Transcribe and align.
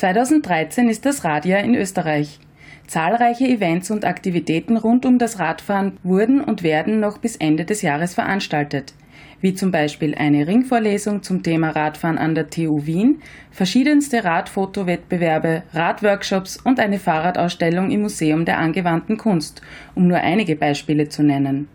2013 0.00 0.88
ist 0.88 1.04
das 1.04 1.24
Radjahr 1.24 1.62
in 1.62 1.74
Österreich. 1.74 2.38
Zahlreiche 2.86 3.46
Events 3.46 3.90
und 3.90 4.06
Aktivitäten 4.06 4.78
rund 4.78 5.04
um 5.04 5.18
das 5.18 5.38
Radfahren 5.38 5.98
wurden 6.02 6.40
und 6.40 6.62
werden 6.62 7.00
noch 7.00 7.18
bis 7.18 7.36
Ende 7.36 7.66
des 7.66 7.82
Jahres 7.82 8.14
veranstaltet, 8.14 8.94
wie 9.42 9.52
zum 9.52 9.70
Beispiel 9.70 10.14
eine 10.14 10.46
Ringvorlesung 10.46 11.22
zum 11.22 11.42
Thema 11.42 11.68
Radfahren 11.68 12.16
an 12.16 12.34
der 12.34 12.48
TU 12.48 12.86
Wien, 12.86 13.20
verschiedenste 13.50 14.24
Radfotowettbewerbe, 14.24 15.64
Radworkshops 15.74 16.56
und 16.56 16.80
eine 16.80 16.98
Fahrradausstellung 16.98 17.90
im 17.90 18.00
Museum 18.00 18.46
der 18.46 18.56
angewandten 18.56 19.18
Kunst, 19.18 19.60
um 19.94 20.08
nur 20.08 20.16
einige 20.16 20.56
Beispiele 20.56 21.10
zu 21.10 21.22
nennen. 21.22 21.68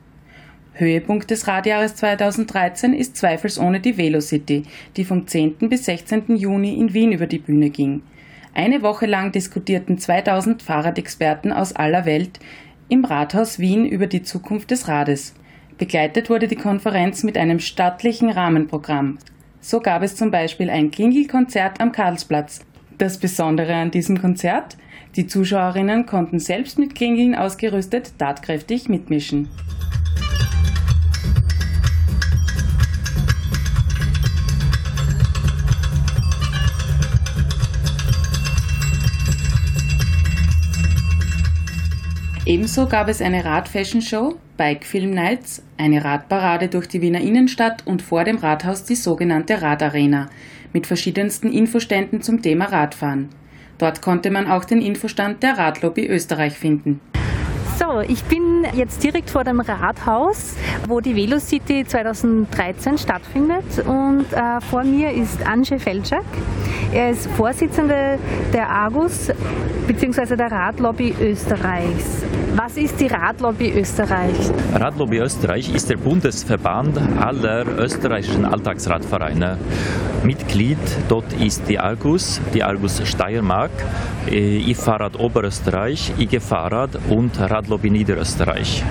Höhepunkt 0.73 1.29
des 1.29 1.47
Radjahres 1.47 1.93
2013 1.97 2.95
ist 2.95 3.17
zweifelsohne 3.17 3.81
die 3.81 3.99
Velocity, 3.99 4.63
die 4.97 5.05
vom 5.05 5.27
10. 5.27 5.69
bis 5.69 5.85
16. 5.85 6.35
Juni 6.35 6.73
in 6.79 6.91
Wien 6.95 7.11
über 7.11 7.27
die 7.27 7.37
Bühne 7.37 7.69
ging. 7.69 8.01
Eine 8.55 8.81
Woche 8.81 9.05
lang 9.05 9.33
diskutierten 9.33 9.97
2000 9.97 10.63
Fahrradexperten 10.63 11.51
aus 11.51 11.75
aller 11.75 12.05
Welt 12.05 12.39
im 12.87 13.03
Rathaus 13.03 13.59
Wien 13.59 13.85
über 13.85 14.07
die 14.07 14.23
Zukunft 14.23 14.71
des 14.71 14.87
Rades. 14.87 15.33
Begleitet 15.77 16.29
wurde 16.29 16.47
die 16.47 16.55
Konferenz 16.55 17.23
mit 17.23 17.37
einem 17.37 17.59
stattlichen 17.59 18.29
Rahmenprogramm. 18.29 19.17
So 19.59 19.81
gab 19.81 20.03
es 20.03 20.15
zum 20.15 20.31
Beispiel 20.31 20.69
ein 20.69 20.89
Klingelkonzert 20.89 21.81
am 21.81 21.91
Karlsplatz. 21.91 22.61
Das 22.97 23.17
Besondere 23.17 23.75
an 23.75 23.91
diesem 23.91 24.21
Konzert? 24.21 24.77
Die 25.17 25.27
Zuschauerinnen 25.27 26.05
konnten 26.05 26.39
selbst 26.39 26.79
mit 26.79 26.95
Klingeln 26.95 27.35
ausgerüstet 27.35 28.17
tatkräftig 28.17 28.87
mitmischen. 28.87 29.49
Ebenso 42.47 42.85
gab 42.85 43.07
es 43.09 43.23
eine 43.23 43.43
Rad-Fashion-Show, 43.43 44.35
Bike 44.55 44.85
Film 44.85 45.09
Nights, 45.09 45.63
eine 45.79 46.05
Radparade 46.05 46.67
durch 46.67 46.87
die 46.87 47.01
Wiener 47.01 47.19
Innenstadt 47.19 47.81
und 47.87 48.03
vor 48.03 48.23
dem 48.23 48.37
Rathaus 48.37 48.83
die 48.83 48.93
sogenannte 48.93 49.63
Radarena 49.63 50.29
mit 50.71 50.85
verschiedensten 50.85 51.51
Infoständen 51.51 52.21
zum 52.21 52.43
Thema 52.43 52.65
Radfahren. 52.65 53.29
Dort 53.79 54.03
konnte 54.03 54.29
man 54.29 54.45
auch 54.45 54.63
den 54.63 54.79
Infostand 54.79 55.41
der 55.41 55.57
Radlobby 55.57 56.05
Österreich 56.05 56.53
finden. 56.53 57.01
So, 57.79 58.01
ich 58.01 58.23
bin 58.25 58.44
jetzt 58.73 59.03
direkt 59.03 59.29
vor 59.29 59.43
dem 59.43 59.59
Rathaus, 59.59 60.55
wo 60.87 60.99
die 60.99 61.15
Velocity 61.15 61.85
2013 61.85 62.97
stattfindet. 62.97 63.85
Und 63.85 64.25
äh, 64.31 64.61
vor 64.61 64.83
mir 64.83 65.11
ist 65.11 65.45
Anje 65.45 65.79
Felczak. 65.79 66.25
Er 66.91 67.11
ist 67.11 67.27
Vorsitzender 67.31 68.17
der 68.53 68.69
Argus 68.69 69.31
bzw. 69.87 70.35
der 70.35 70.51
Radlobby 70.51 71.15
Österreichs. 71.19 72.23
Was 72.55 72.77
ist 72.77 72.99
die 73.01 73.07
Radlobby 73.07 73.73
Österreich? 73.77 74.51
Radlobby 74.73 75.17
Österreich 75.17 75.73
ist 75.73 75.89
der 75.89 75.97
Bundesverband 75.97 76.97
aller 77.19 77.65
österreichischen 77.77 78.45
Alltagsradvereine. 78.45 79.57
Mitglied 80.25 80.79
dort 81.07 81.33
ist 81.33 81.69
die 81.69 81.77
Argus, 81.77 82.41
die 82.53 82.63
Argus 82.63 83.01
Steiermark, 83.07 83.71
äh, 84.27 84.57
I-Fahrrad 84.57 85.19
Oberösterreich, 85.19 86.13
IG 86.17 86.39
Fahrrad 86.39 86.97
und 87.09 87.39
Radlobby 87.39 87.91
Niederösterreich. 87.91 88.83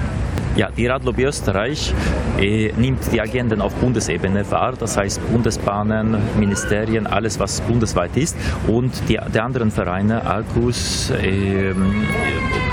Ja, 0.57 0.69
die 0.71 0.87
Radlobby 0.87 1.25
Österreich 1.25 1.93
äh, 2.39 2.71
nimmt 2.77 3.01
die 3.13 3.21
Agenden 3.21 3.61
auf 3.61 3.75
Bundesebene 3.75 4.49
wahr, 4.53 4.75
das 4.79 4.97
heißt 4.97 5.21
Bundesbahnen, 5.33 6.17
Ministerien, 6.39 7.09
alles 7.09 7.41
was 7.41 7.61
bundesweit 7.63 8.17
ist 8.17 8.37
und 8.69 8.93
die, 9.09 9.19
die 9.35 9.41
anderen 9.41 9.73
Vereine, 9.73 10.25
Argus, 10.25 11.11
äh, 11.11 11.75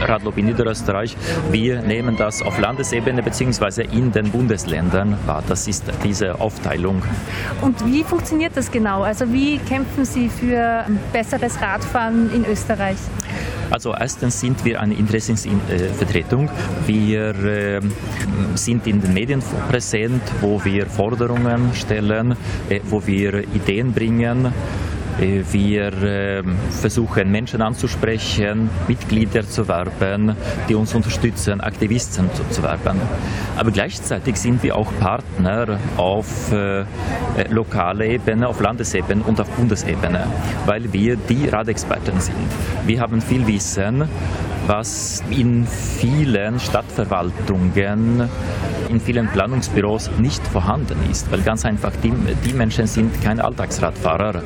Radlobby 0.05 0.43
Niederösterreich, 0.43 1.17
wir 1.49 1.81
nehmen 1.81 2.17
das 2.17 2.43
auf 2.43 2.59
Landesebene 2.59 3.23
bzw. 3.23 3.87
in 3.91 4.11
den 4.11 4.29
Bundesländern 4.29 5.17
wahr. 5.25 5.43
Das 5.47 5.67
ist 5.67 5.85
diese 6.03 6.39
Aufteilung. 6.39 7.01
Und 7.61 7.83
wie 7.85 8.03
funktioniert 8.03 8.55
das 8.55 8.71
genau? 8.71 9.01
Also 9.01 9.31
wie 9.33 9.57
kämpfen 9.57 10.05
Sie 10.05 10.29
für 10.29 10.85
besseres 11.11 11.59
Radfahren 11.59 12.29
in 12.33 12.45
Österreich? 12.45 12.97
Also 13.71 13.95
erstens 13.97 14.41
sind 14.41 14.65
wir 14.65 14.81
eine 14.81 14.95
Interessensvertretung. 14.95 16.49
Wir 16.85 17.29
äh, 17.29 17.70
sind 18.55 18.87
in 18.87 19.01
den 19.01 19.13
Medien 19.13 19.41
präsent, 19.69 20.21
wo 20.41 20.63
wir 20.63 20.85
Forderungen 20.85 21.73
stellen, 21.73 22.35
äh, 22.69 22.79
wo 22.89 23.05
wir 23.05 23.43
Ideen 23.53 23.93
bringen. 23.93 24.53
Äh, 25.19 25.43
wir 25.51 25.91
ähm, 26.03 26.55
versuchen 26.69 27.31
Menschen 27.31 27.61
anzusprechen, 27.61 28.69
Mitglieder 28.87 29.47
zu 29.47 29.67
werben, 29.67 30.35
die 30.67 30.75
uns 30.75 30.93
unterstützen, 30.93 31.61
Aktivisten 31.61 32.29
zu 32.49 32.63
werben. 32.63 32.99
Aber 33.57 33.71
gleichzeitig 33.71 34.37
sind 34.37 34.63
wir 34.63 34.75
auch 34.75 34.91
Partner 34.99 35.79
auf 35.97 36.51
äh, 36.51 36.85
lokaler 37.49 38.05
Ebene, 38.05 38.47
auf 38.47 38.59
Landesebene 38.59 39.23
und 39.23 39.39
auf 39.39 39.49
Bundesebene, 39.51 40.25
weil 40.65 40.91
wir 40.91 41.15
die 41.15 41.47
Radexperten 41.47 42.19
sind. 42.19 42.35
Wir 42.85 43.01
haben 43.01 43.21
viel 43.21 43.45
Wissen, 43.47 44.07
was 44.67 45.23
in 45.29 45.65
vielen 45.65 46.59
Stadtverwaltungen 46.59 48.29
in 48.91 48.99
vielen 48.99 49.27
Planungsbüros 49.29 50.11
nicht 50.19 50.45
vorhanden 50.47 50.97
ist, 51.09 51.31
weil 51.31 51.41
ganz 51.41 51.65
einfach 51.65 51.93
die, 52.03 52.11
die 52.45 52.53
Menschen 52.53 52.87
sind 52.87 53.21
keine 53.23 53.43
Alltagsradfahrer. 53.43 54.43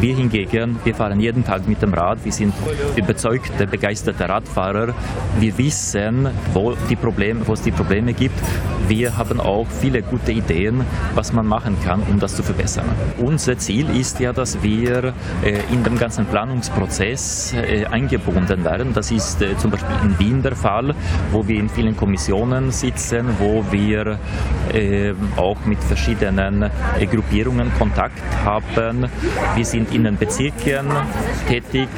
Wir 0.00 0.14
hingegen, 0.14 0.78
wir 0.84 0.94
fahren 0.94 1.18
jeden 1.18 1.44
Tag 1.44 1.66
mit 1.66 1.80
dem 1.80 1.94
Rad, 1.94 2.24
wir 2.24 2.32
sind 2.32 2.52
überzeugte, 2.94 3.66
begeisterte 3.66 4.28
Radfahrer. 4.28 4.94
Wir 5.40 5.56
wissen, 5.56 6.28
wo, 6.52 6.74
die 6.90 6.96
Probleme, 6.96 7.40
wo 7.46 7.54
es 7.54 7.62
die 7.62 7.70
Probleme 7.70 8.12
gibt. 8.12 8.38
Wir 8.86 9.16
haben 9.16 9.40
auch 9.40 9.66
viele 9.66 10.02
gute 10.02 10.30
Ideen, 10.30 10.84
was 11.14 11.32
man 11.32 11.46
machen 11.46 11.76
kann, 11.82 12.02
um 12.02 12.20
das 12.20 12.36
zu 12.36 12.42
verbessern. 12.42 12.84
Unser 13.18 13.58
Ziel 13.58 13.88
ist 13.98 14.20
ja, 14.20 14.32
dass 14.32 14.62
wir 14.62 15.14
äh, 15.42 15.58
in 15.72 15.82
dem 15.82 15.98
ganzen 15.98 16.26
Planungsprozess 16.26 17.54
äh, 17.54 17.86
eingebunden 17.86 18.62
werden. 18.62 18.92
Das 18.92 19.10
ist 19.10 19.42
äh, 19.42 19.56
zum 19.66 19.72
Beispiel 19.72 19.96
in 20.04 20.18
Wien 20.18 20.42
der 20.42 20.54
Fall, 20.54 20.94
wo 21.32 21.46
wir 21.46 21.58
in 21.58 21.68
vielen 21.68 21.96
Kommissionen 21.96 22.70
sitzen, 22.70 23.26
wo 23.40 23.64
wir 23.70 24.18
äh, 24.72 25.12
auch 25.36 25.58
mit 25.64 25.82
verschiedenen 25.82 26.62
äh, 26.62 27.06
Gruppierungen 27.06 27.72
Kontakt 27.78 28.22
haben. 28.44 29.06
Wir 29.56 29.64
sind 29.64 29.92
in 29.92 30.04
den 30.04 30.16
Bezirken 30.16 30.86
tätig, 31.48 31.88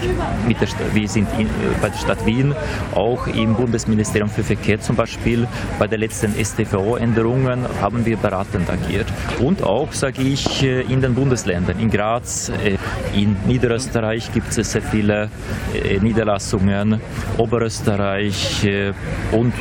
mit 0.47 0.61
der, 0.61 0.69
wir 0.95 1.09
sind 1.09 1.29
in, 1.39 1.47
äh, 1.47 1.51
bei 1.83 1.91
der 1.91 1.99
Stadt 1.99 2.25
Wien, 2.25 2.55
auch 2.95 3.27
im 3.27 3.55
Bundesministerium 3.55 4.31
für 4.31 4.43
Verkehr 4.43 4.81
zum 4.81 4.97
Beispiel. 4.97 5.47
Bei 5.79 5.87
der 5.87 5.99
letzten 5.99 6.33
STVO-Änderungen 6.43 7.67
haben 7.83 8.07
wir 8.07 8.17
beratend 8.17 8.71
agiert. 8.71 9.07
Und 9.41 9.63
auch, 9.63 9.93
sage 9.93 10.23
ich, 10.23 10.63
äh, 10.63 10.81
in 10.83 11.03
den 11.03 11.15
Bundesländern, 11.15 11.79
in 11.79 11.91
Graz, 11.91 12.49
äh, 12.49 12.79
in 13.15 13.37
Niederösterreich 13.47 14.33
gibt 14.33 14.57
es 14.57 14.73
sehr 14.73 14.83
viele 14.83 15.29
Niederlassungen, 16.01 17.01
Oberösterreich 17.49 18.69
und 19.33 19.55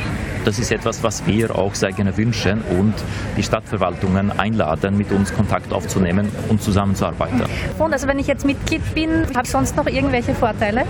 das 0.44 0.58
ist 0.58 0.72
etwas, 0.72 1.02
was 1.02 1.26
wir 1.26 1.54
auch 1.58 1.74
sehr 1.74 1.92
gerne 1.92 2.16
wünschen 2.16 2.62
und 2.78 2.94
die 3.36 3.42
Stadtverwaltungen 3.42 4.30
einladen, 4.30 4.96
mit 4.96 5.12
uns 5.12 5.34
Kontakt 5.34 5.72
aufzunehmen 5.72 6.28
und 6.48 6.62
zusammenzuarbeiten. 6.62 7.42
Und 7.78 7.92
also 7.92 8.08
wenn 8.08 8.18
ich 8.18 8.26
jetzt 8.28 8.46
Mitglied 8.46 8.82
bin, 8.94 9.26
habe 9.34 9.42
ich 9.44 9.50
sonst 9.50 9.76
noch 9.76 9.86
irgendwelche 9.86 10.34
Vorteile? 10.34 10.84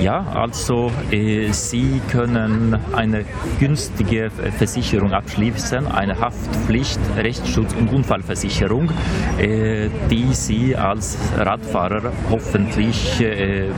Ja, 0.00 0.24
also 0.34 0.92
äh, 1.10 1.50
Sie 1.50 2.00
können 2.10 2.78
eine 2.94 3.24
günstige 3.58 4.30
Versicherung 4.30 5.12
abschließen, 5.12 5.86
eine 5.86 6.20
Haftpflicht, 6.20 7.00
Rechtsschutz 7.16 7.74
und 7.74 7.92
Unfallversicherung, 7.92 8.90
äh, 9.38 9.88
die 10.10 10.34
Sie 10.34 10.76
als 10.76 11.18
Radfahrer 11.36 12.12
hoffentlich, 12.30 13.20
äh, 13.20 13.70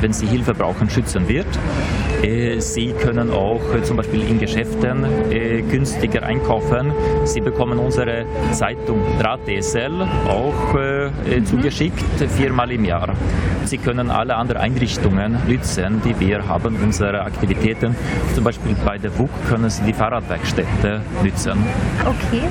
wenn 0.00 0.12
Sie 0.12 0.26
Hilfe 0.26 0.54
brauchen, 0.54 0.88
schützen 0.88 1.28
wird. 1.28 1.46
Äh, 2.22 2.60
Sie 2.60 2.92
können 2.92 3.30
auch 3.30 3.60
äh, 3.74 3.82
zum 3.82 3.96
Beispiel 3.96 4.22
in 4.22 4.38
Geschäften 4.38 5.04
äh, 5.30 5.62
günstiger 5.62 6.22
einkaufen. 6.22 6.92
Sie 7.24 7.40
bekommen 7.40 7.78
unsere 7.78 8.26
Zeitung 8.52 9.00
Drahtesel 9.18 10.02
auch 10.28 10.74
mhm. 10.74 11.46
zugeschickt, 11.46 12.04
viermal 12.36 12.70
im 12.72 12.84
Jahr. 12.84 13.14
Sie 13.64 13.78
können 13.78 14.10
alle 14.10 14.36
anderen 14.36 14.60
Einrichtungen 14.60 15.38
nutzen, 15.46 16.02
die 16.04 16.18
wir 16.18 16.46
haben, 16.46 16.76
unsere 16.82 17.22
Aktivitäten. 17.22 17.94
Zum 18.34 18.44
Beispiel 18.44 18.74
bei 18.84 18.98
der 18.98 19.16
WUK 19.18 19.30
können 19.48 19.70
Sie 19.70 19.82
die 19.84 19.92
Fahrradwerkstätte 19.92 21.00
nutzen. 21.22 21.58
Okay. 22.04 22.42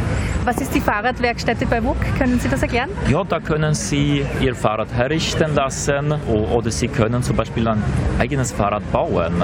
Was 0.46 0.62
ist 0.62 0.74
die 0.74 0.82
Fahrradwerkstätte 0.82 1.66
bei 1.66 1.84
WUK? 1.84 1.98
Können 2.18 2.40
Sie 2.40 2.48
das 2.48 2.62
erklären? 2.62 2.90
Ja, 3.10 3.24
da 3.24 3.40
können 3.40 3.74
Sie 3.74 4.26
Ihr 4.40 4.56
Fahrrad 4.56 4.92
herrichten 4.94 5.54
lassen 5.54 6.14
oder 6.28 6.72
Sie 6.72 6.88
können 6.88 7.22
zum 7.22 7.36
Beispiel 7.36 7.68
ein 7.68 7.84
eigenes 8.18 8.52
Fahrrad 8.52 8.90
bauen. 8.92 9.44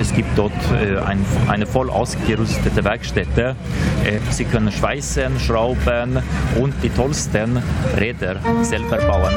Es 0.00 0.12
gibt 0.12 0.36
dort 0.36 0.52
äh, 0.72 0.98
ein, 0.98 1.24
eine 1.48 1.66
voll 1.66 1.90
ausgerüstete 1.90 2.84
Werkstätte. 2.84 3.56
Äh, 4.04 4.18
Sie 4.30 4.44
können 4.44 4.72
schweißen, 4.72 5.38
schrauben 5.38 6.18
und 6.60 6.74
die 6.82 6.90
tollsten 6.90 7.62
Räder 7.96 8.36
selber 8.62 8.98
bauen. 8.98 9.34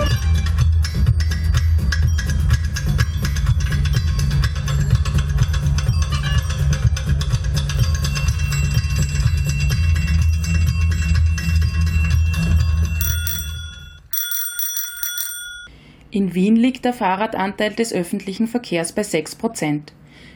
In 16.14 16.36
Wien 16.36 16.56
liegt 16.56 16.86
der 16.86 16.94
Fahrradanteil 16.94 17.72
des 17.72 17.92
öffentlichen 17.92 18.46
Verkehrs 18.46 18.92
bei 18.92 19.02
6 19.02 19.34
Prozent. 19.34 19.94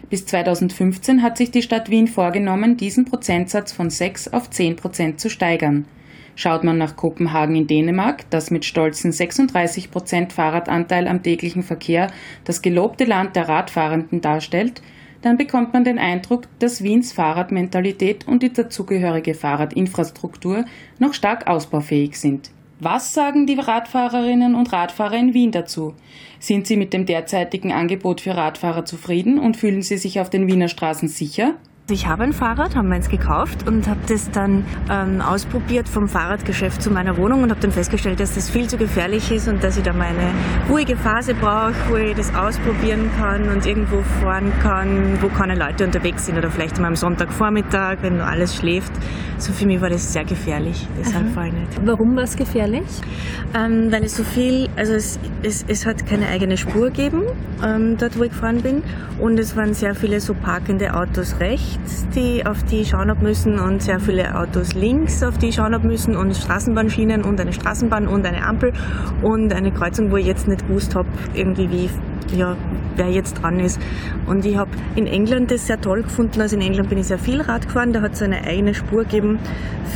Bis 0.09 0.25
2015 0.25 1.21
hat 1.21 1.37
sich 1.37 1.51
die 1.51 1.61
Stadt 1.61 1.91
Wien 1.91 2.07
vorgenommen, 2.07 2.77
diesen 2.77 3.05
Prozentsatz 3.05 3.73
von 3.73 3.91
6 3.91 4.29
auf 4.29 4.49
10 4.49 4.75
Prozent 4.75 5.19
zu 5.19 5.29
steigern. 5.29 5.85
Schaut 6.35 6.63
man 6.63 6.79
nach 6.79 6.95
Kopenhagen 6.95 7.55
in 7.55 7.67
Dänemark, 7.67 8.27
das 8.31 8.49
mit 8.49 8.65
stolzen 8.65 9.11
36 9.11 9.91
Prozent 9.91 10.33
Fahrradanteil 10.33 11.07
am 11.07 11.21
täglichen 11.21 11.61
Verkehr 11.61 12.11
das 12.43 12.63
gelobte 12.63 13.05
Land 13.05 13.35
der 13.35 13.47
Radfahrenden 13.47 14.19
darstellt, 14.19 14.81
dann 15.21 15.37
bekommt 15.37 15.73
man 15.73 15.83
den 15.83 15.99
Eindruck, 15.99 16.47
dass 16.57 16.81
Wiens 16.81 17.13
Fahrradmentalität 17.13 18.27
und 18.27 18.41
die 18.41 18.51
dazugehörige 18.51 19.35
Fahrradinfrastruktur 19.35 20.65
noch 20.97 21.13
stark 21.13 21.45
ausbaufähig 21.45 22.19
sind. 22.19 22.49
Was 22.79 23.13
sagen 23.13 23.47
die 23.47 23.55
Radfahrerinnen 23.55 24.53
und 24.53 24.71
Radfahrer 24.71 25.17
in 25.17 25.33
Wien 25.33 25.51
dazu? 25.51 25.95
Sind 26.39 26.67
sie 26.67 26.77
mit 26.77 26.93
dem 26.93 27.07
derzeitigen 27.07 27.71
Angebot 27.71 28.21
für 28.21 28.35
Radfahrer 28.35 28.85
zufrieden 28.85 29.39
und 29.39 29.57
fühlen 29.57 29.81
sie 29.81 29.97
sich 29.97 30.19
auf 30.19 30.29
den 30.29 30.45
Wiener 30.47 30.67
Straßen 30.67 31.07
sicher? 31.07 31.55
Ich 31.89 32.05
habe 32.05 32.23
ein 32.23 32.33
Fahrrad, 32.33 32.75
habe 32.75 32.85
meins 32.85 33.07
gekauft 33.07 33.65
und 33.65 33.87
habe 33.87 34.01
das 34.09 34.29
dann 34.31 34.65
ähm, 34.91 35.21
ausprobiert 35.21 35.87
vom 35.87 36.09
Fahrradgeschäft 36.09 36.81
zu 36.81 36.91
meiner 36.91 37.15
Wohnung 37.15 37.43
und 37.43 37.49
habe 37.49 37.61
dann 37.61 37.71
festgestellt, 37.71 38.19
dass 38.19 38.35
das 38.35 38.49
viel 38.49 38.67
zu 38.67 38.75
gefährlich 38.75 39.31
ist 39.31 39.47
und 39.47 39.63
dass 39.63 39.77
ich 39.77 39.83
da 39.83 39.93
meine 39.93 40.33
ruhige 40.69 40.97
Phase 40.97 41.33
brauche, 41.33 41.75
wo 41.87 41.95
ich 41.95 42.13
das 42.13 42.35
ausprobieren 42.35 43.09
kann 43.17 43.47
und 43.47 43.65
irgendwo 43.65 44.01
fahren 44.21 44.51
kann, 44.61 45.17
wo 45.21 45.29
keine 45.29 45.55
Leute 45.55 45.85
unterwegs 45.85 46.25
sind 46.25 46.37
oder 46.37 46.51
vielleicht 46.51 46.77
mal 46.77 46.87
am 46.87 46.97
Sonntagvormittag, 46.97 47.99
wenn 48.01 48.17
nur 48.17 48.27
alles 48.27 48.57
schläft. 48.57 48.91
So 49.37 49.53
für 49.53 49.65
mich 49.65 49.79
war 49.79 49.89
das 49.89 50.11
sehr 50.11 50.25
gefährlich. 50.25 50.85
Deshalb 50.99 51.29
fahre 51.29 51.47
ich 51.47 51.53
nicht. 51.53 51.85
Warum 51.85 52.17
war 52.17 52.23
es 52.23 52.35
gefährlich? 52.35 52.83
Ähm, 53.55 53.89
weil 53.91 54.03
es 54.03 54.17
so 54.17 54.23
viel, 54.23 54.67
also 54.75 54.91
es, 54.93 55.19
es, 55.41 55.63
es 55.65 55.85
hat 55.85 56.05
keine 56.05 56.27
eigene 56.27 56.57
Spur 56.57 56.87
gegeben, 56.87 57.21
ähm, 57.63 57.95
dort 57.97 58.19
wo 58.19 58.23
ich 58.23 58.31
gefahren 58.31 58.61
bin 58.61 58.83
und 59.19 59.39
es 59.39 59.55
waren 59.55 59.73
sehr 59.73 59.95
viele 59.95 60.19
so 60.19 60.33
parkende 60.33 60.93
Autos 60.93 61.39
rechts 61.39 61.76
rechts, 61.77 62.07
die, 62.15 62.45
auf 62.45 62.63
die 62.63 62.81
ich 62.81 62.89
schauen 62.89 63.09
habe 63.09 63.23
müssen 63.23 63.59
und 63.59 63.81
sehr 63.81 63.99
viele 63.99 64.37
Autos 64.37 64.73
links, 64.73 65.23
auf 65.23 65.37
die 65.37 65.47
ich 65.47 65.55
schauen 65.55 65.73
habe 65.73 65.87
müssen 65.87 66.15
und 66.15 66.35
Straßenbahnschienen 66.35 67.23
und 67.23 67.39
eine 67.39 67.53
Straßenbahn 67.53 68.07
und 68.07 68.25
eine 68.25 68.43
Ampel 68.45 68.73
und 69.21 69.53
eine 69.53 69.71
Kreuzung, 69.71 70.11
wo 70.11 70.17
ich 70.17 70.25
jetzt 70.25 70.47
nicht 70.47 70.67
gewusst 70.67 70.95
habe, 70.95 71.07
irgendwie 71.33 71.69
wie, 71.69 71.89
ja, 72.35 72.55
wer 72.95 73.09
jetzt 73.09 73.41
dran 73.41 73.59
ist. 73.59 73.79
Und 74.25 74.45
ich 74.45 74.57
habe 74.57 74.71
in 74.95 75.07
England 75.07 75.51
das 75.51 75.67
sehr 75.67 75.79
toll 75.79 76.03
gefunden. 76.03 76.41
Also 76.41 76.55
in 76.55 76.61
England 76.61 76.89
bin 76.89 76.97
ich 76.97 77.07
sehr 77.07 77.19
viel 77.19 77.41
Rad 77.41 77.67
gefahren. 77.67 77.93
Da 77.93 78.01
hat 78.01 78.13
es 78.13 78.21
eine 78.21 78.43
eigene 78.43 78.73
Spur 78.73 79.03
gegeben 79.03 79.39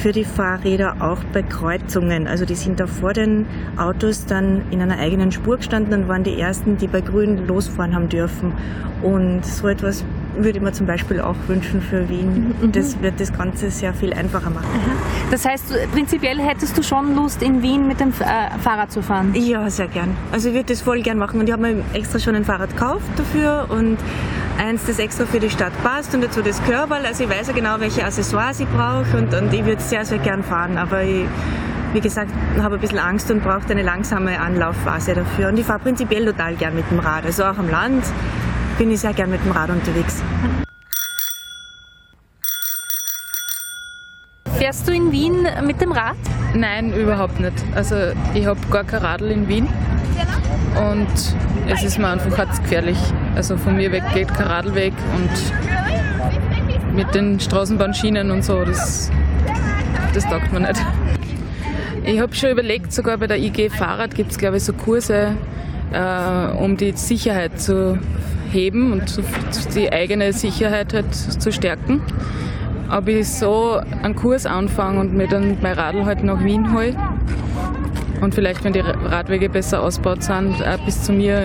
für 0.01 0.11
die 0.11 0.23
Fahrräder 0.23 0.95
auch 0.99 1.23
bei 1.33 1.41
Kreuzungen. 1.41 2.27
Also 2.27 2.45
die 2.45 2.55
sind 2.55 2.79
da 2.79 2.87
vor 2.87 3.13
den 3.13 3.45
Autos 3.77 4.25
dann 4.25 4.61
in 4.71 4.81
einer 4.81 4.99
eigenen 4.99 5.31
Spur 5.31 5.57
gestanden 5.57 6.03
und 6.03 6.07
waren 6.07 6.23
die 6.23 6.39
ersten, 6.39 6.77
die 6.77 6.87
bei 6.87 7.01
Grün 7.01 7.47
losfahren 7.47 7.95
haben 7.95 8.07
dürfen. 8.07 8.53
Und 9.01 9.43
so 9.45 9.67
etwas 9.67 10.05
würde 10.43 10.57
ich 10.57 10.63
mir 10.63 10.73
zum 10.73 10.87
Beispiel 10.87 11.21
auch 11.21 11.35
wünschen 11.47 11.81
für 11.81 12.07
Wien. 12.09 12.53
Mhm. 12.61 12.71
Das 12.71 13.01
wird 13.01 13.19
das 13.19 13.33
Ganze 13.33 13.71
sehr 13.71 13.93
viel 13.93 14.13
einfacher 14.13 14.49
machen. 14.49 14.67
Das 15.29 15.45
heißt, 15.45 15.91
prinzipiell 15.91 16.39
hättest 16.39 16.77
du 16.77 16.83
schon 16.83 17.15
Lust, 17.15 17.41
in 17.41 17.61
Wien 17.61 17.87
mit 17.87 17.99
dem 17.99 18.09
äh, 18.09 18.59
Fahrrad 18.59 18.91
zu 18.91 19.01
fahren? 19.01 19.33
Ja, 19.35 19.69
sehr 19.69 19.87
gern. 19.87 20.15
Also 20.31 20.49
ich 20.49 20.55
würde 20.55 20.67
das 20.67 20.81
voll 20.81 21.01
gern 21.01 21.17
machen. 21.17 21.39
Und 21.39 21.47
ich 21.47 21.53
habe 21.53 21.61
mir 21.61 21.83
extra 21.93 22.19
schon 22.19 22.35
ein 22.35 22.45
Fahrrad 22.45 22.71
gekauft 22.71 23.05
dafür 23.17 23.67
und 23.69 23.97
eins, 24.57 24.85
das 24.85 24.99
extra 24.99 25.25
für 25.25 25.39
die 25.39 25.49
Stadt 25.49 25.73
passt 25.83 26.13
und 26.13 26.23
dazu 26.23 26.41
das 26.41 26.63
Körperl. 26.63 27.05
Also 27.05 27.23
ich 27.23 27.29
weiß 27.29 27.47
ja 27.47 27.53
genau, 27.53 27.79
welche 27.79 28.03
Accessoires 28.03 28.59
ich 28.59 28.67
brauche 28.67 29.17
und, 29.17 29.33
und 29.33 29.53
ich 29.53 29.65
würde 29.65 29.81
sehr, 29.81 30.05
sehr 30.05 30.19
gern 30.19 30.43
fahren. 30.43 30.77
Aber 30.77 31.03
ich, 31.03 31.25
wie 31.93 32.01
gesagt, 32.01 32.31
habe 32.61 32.75
ein 32.75 32.81
bisschen 32.81 32.99
Angst 32.99 33.31
und 33.31 33.43
brauche 33.43 33.69
eine 33.69 33.83
langsame 33.83 34.39
Anlaufphase 34.39 35.13
dafür. 35.13 35.49
Und 35.49 35.57
ich 35.57 35.65
fahre 35.65 35.79
prinzipiell 35.79 36.25
total 36.25 36.55
gern 36.55 36.75
mit 36.75 36.89
dem 36.91 36.99
Rad. 36.99 37.25
Also 37.25 37.43
auch 37.43 37.57
am 37.57 37.69
Land 37.69 38.03
bin 38.81 38.89
ich 38.89 39.01
sehr 39.01 39.13
gern 39.13 39.29
mit 39.29 39.45
dem 39.45 39.51
Rad 39.51 39.69
unterwegs. 39.69 40.23
Fährst 44.57 44.87
du 44.87 44.91
in 44.91 45.11
Wien 45.11 45.47
mit 45.67 45.79
dem 45.79 45.91
Rad? 45.91 46.15
Nein, 46.55 46.91
überhaupt 46.91 47.39
nicht. 47.39 47.53
Also 47.75 47.95
ich 48.33 48.47
habe 48.47 48.59
gar 48.71 48.83
kein 48.83 49.03
Radl 49.03 49.29
in 49.29 49.47
Wien 49.47 49.67
und 50.89 51.07
es 51.69 51.83
ist 51.83 51.99
mir 51.99 52.07
einfach 52.07 52.35
gefährlich. 52.63 52.97
Also 53.35 53.55
von 53.55 53.75
mir 53.75 53.91
weg 53.91 54.01
geht 54.15 54.33
kein 54.33 54.47
Radlweg 54.47 54.93
und 55.15 56.95
mit 56.95 57.13
den 57.13 57.39
Straßenbahnschienen 57.39 58.31
und 58.31 58.43
so, 58.43 58.65
das, 58.65 59.11
das 60.15 60.23
taugt 60.23 60.51
mir 60.51 60.61
nicht. 60.61 60.83
Ich 62.03 62.19
habe 62.19 62.33
schon 62.33 62.49
überlegt, 62.49 62.91
sogar 62.91 63.19
bei 63.19 63.27
der 63.27 63.37
IG 63.37 63.69
Fahrrad 63.69 64.15
gibt 64.15 64.31
es 64.31 64.39
glaube 64.39 64.57
ich 64.57 64.63
so 64.63 64.73
Kurse, 64.73 65.35
äh, 65.93 66.57
um 66.57 66.77
die 66.77 66.93
Sicherheit 66.93 67.61
zu 67.61 67.99
heben 68.51 68.91
und 68.93 69.21
die 69.75 69.91
eigene 69.91 70.33
Sicherheit 70.33 70.93
halt 70.93 71.13
zu 71.13 71.51
stärken. 71.51 72.01
Ob 72.89 73.07
ich 73.07 73.27
so 73.27 73.79
einen 74.03 74.15
Kurs 74.15 74.45
anfange 74.45 74.99
und 74.99 75.13
mir 75.13 75.27
dann 75.27 75.57
mein 75.61 75.73
Radl 75.73 76.05
halt 76.05 76.23
nach 76.23 76.43
Wien 76.43 76.73
hole 76.73 76.95
und 78.21 78.35
vielleicht, 78.35 78.63
wenn 78.63 78.73
die 78.73 78.81
Radwege 78.81 79.49
besser 79.49 79.81
ausgebaut 79.81 80.23
sind, 80.23 80.55
bis 80.85 81.03
zu 81.03 81.11
mir, 81.11 81.41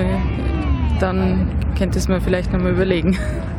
dann 1.00 1.48
könnte 1.78 1.98
es 1.98 2.08
mir 2.08 2.20
vielleicht 2.20 2.52
nochmal 2.52 2.72
überlegen. 2.72 3.16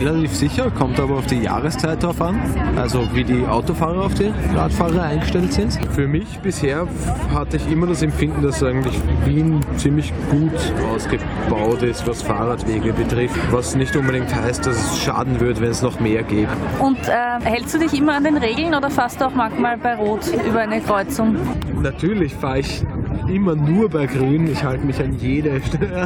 relativ 0.00 0.34
sicher, 0.34 0.70
kommt 0.70 0.98
aber 1.00 1.16
auf 1.16 1.26
die 1.26 1.42
Jahreszeit 1.42 2.02
drauf 2.02 2.20
an, 2.20 2.40
also 2.76 3.06
wie 3.14 3.24
die 3.24 3.46
Autofahrer 3.46 4.04
auf 4.04 4.14
die 4.14 4.32
Radfahrer 4.54 5.02
eingestellt 5.02 5.52
sind. 5.52 5.78
Für 5.92 6.06
mich 6.06 6.38
bisher 6.40 6.86
hatte 7.34 7.56
ich 7.56 7.70
immer 7.70 7.86
das 7.86 8.02
Empfinden, 8.02 8.42
dass 8.42 8.62
eigentlich 8.62 8.98
Wien 9.24 9.60
ziemlich 9.76 10.12
gut 10.30 10.52
ausgebaut 10.94 11.82
ist, 11.82 12.06
was 12.06 12.22
Fahrradwege 12.22 12.92
betrifft, 12.92 13.36
was 13.50 13.74
nicht 13.74 13.94
unbedingt 13.96 14.34
heißt, 14.34 14.66
dass 14.66 14.76
es 14.76 14.98
schaden 14.98 15.40
wird, 15.40 15.60
wenn 15.60 15.70
es 15.70 15.82
noch 15.82 16.00
mehr 16.00 16.22
gibt. 16.22 16.52
Und 16.78 16.98
äh, 17.08 17.44
hältst 17.44 17.74
du 17.74 17.78
dich 17.78 17.94
immer 17.98 18.16
an 18.16 18.24
den 18.24 18.36
Regeln 18.36 18.74
oder 18.74 18.90
fährst 18.90 19.20
du 19.20 19.26
auch 19.26 19.34
manchmal 19.34 19.78
bei 19.78 19.94
Rot 19.94 20.20
über 20.46 20.60
eine 20.60 20.80
Kreuzung? 20.80 21.36
Natürlich 21.80 22.34
fahre 22.34 22.60
ich 22.60 22.84
immer 23.28 23.54
nur 23.54 23.88
bei 23.88 24.06
Grün. 24.06 24.50
Ich 24.50 24.62
halte 24.62 24.84
mich 24.86 25.00
an 25.00 25.16
jede, 25.18 25.60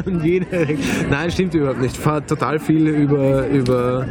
an 0.05 0.23
jede 0.23 0.45
Nein, 1.09 1.31
stimmt 1.31 1.53
überhaupt 1.53 1.81
nicht. 1.81 1.95
Ich 1.95 1.99
fahre 1.99 2.25
total 2.25 2.59
viel 2.59 2.87
über, 2.87 3.47
über 3.47 4.05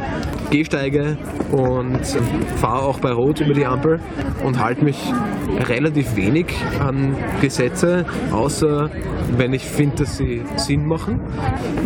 Gehsteige 0.49 1.17
und 1.51 1.99
fahre 2.57 2.83
auch 2.83 2.99
bei 2.99 3.11
Rot 3.11 3.41
über 3.41 3.53
die 3.53 3.65
Ampel 3.65 3.99
und 4.43 4.59
halte 4.59 4.83
mich 4.83 4.97
relativ 5.67 6.15
wenig 6.15 6.47
an 6.79 7.15
Gesetze, 7.41 8.05
außer 8.31 8.89
wenn 9.37 9.53
ich 9.53 9.65
finde, 9.65 9.97
dass 9.97 10.17
sie 10.17 10.43
Sinn 10.57 10.85
machen. 10.85 11.19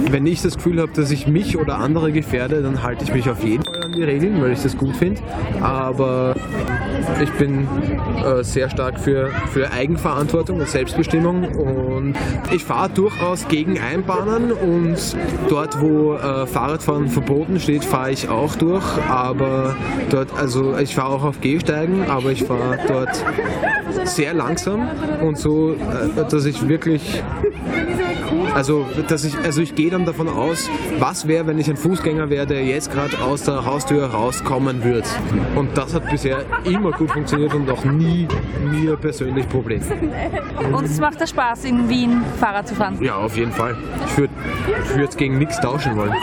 Wenn 0.10 0.26
ich 0.26 0.42
das 0.42 0.56
Gefühl 0.56 0.82
habe, 0.82 0.92
dass 0.94 1.12
ich 1.12 1.28
mich 1.28 1.58
oder 1.58 1.78
andere 1.78 2.12
gefährde, 2.12 2.62
dann 2.62 2.84
halte 2.84 3.04
ich 3.04 3.14
mich 3.14 3.30
auf 3.30 3.44
jeden 3.44 3.64
Fall 3.64 3.84
an 3.84 3.92
die 3.94 4.04
Regeln, 4.04 4.42
weil 4.42 4.52
ich 4.52 4.62
das 4.62 4.78
gut 4.78 4.96
finde. 4.96 5.22
Aber 5.62 6.36
ich 7.22 7.32
bin 7.34 7.68
äh, 8.26 8.44
sehr 8.44 8.70
stark 8.70 9.00
für, 9.00 9.32
für 9.52 9.72
Eigenverantwortung 9.72 10.60
und 10.60 10.68
Selbstbestimmung 10.68 11.44
und 11.56 12.16
ich 12.52 12.64
fahre 12.64 12.90
durchaus 12.90 13.48
gegen 13.48 13.80
Einbahnen 13.80 14.52
und 14.52 14.98
dort, 15.50 15.80
wo 15.82 16.14
äh, 16.14 16.46
Fahrradfahren 16.46 17.08
verboten 17.08 17.60
steht, 17.60 17.84
fahre 17.84 18.12
ich 18.12 18.30
auch 18.30 18.56
durch. 18.56 18.86
Aber 19.10 19.76
dort, 20.10 20.38
also 20.38 20.78
ich 20.78 20.96
fahre 20.96 21.14
auch 21.14 21.24
auf 21.24 21.42
Gehsteigen, 21.42 22.10
aber 22.10 22.32
ich 22.32 22.44
fahre 22.44 22.78
dort 22.88 23.24
sehr 24.06 24.34
langsam 24.34 24.88
und 25.22 25.38
so, 25.38 25.74
äh, 25.74 26.30
dass 26.30 26.46
ich 26.46 26.68
wirklich 26.68 27.24
also, 28.54 28.88
dass 29.08 29.24
ich, 29.24 29.38
also 29.38 29.62
ich 29.62 29.76
gehe 29.76 29.92
dann 29.92 30.06
davon 30.06 30.28
aus, 30.28 30.68
was 31.00 31.28
wäre, 31.28 31.46
wenn 31.48 31.60
ich 31.60 31.70
ein 31.70 31.78
Fußgänger 31.78 32.32
wäre, 32.32 32.48
der 32.48 32.64
jetzt 32.64 32.92
gerade 32.92 33.20
aus 33.20 33.44
der 33.44 33.66
Haustür 33.66 34.06
rauskommen 34.06 34.84
würde. 34.84 35.08
Und 35.56 35.78
das 35.78 35.94
hat 35.94 36.10
bisher 36.10 36.44
immer 36.64 36.87
gut 36.92 37.12
funktioniert 37.12 37.54
und 37.54 37.70
auch 37.70 37.84
nie 37.86 38.28
mir 38.64 38.96
persönlich 38.98 39.48
Probleme. 39.50 39.86
Und 40.72 40.86
es 40.86 41.00
macht 41.00 41.22
dir 41.22 41.28
Spaß, 41.28 41.66
in 41.66 41.88
Wien 41.90 42.24
Fahrrad 42.40 42.68
zu 42.68 42.76
fahren? 42.76 42.98
Ja, 43.02 43.16
auf 43.16 43.38
jeden 43.38 43.52
Fall. 43.52 43.78
Ich 44.08 44.18
würde 44.18 44.34
jetzt 44.98 45.18
gegen 45.18 45.38
nichts 45.38 45.60
tauschen 45.60 45.96
wollen. 45.96 46.14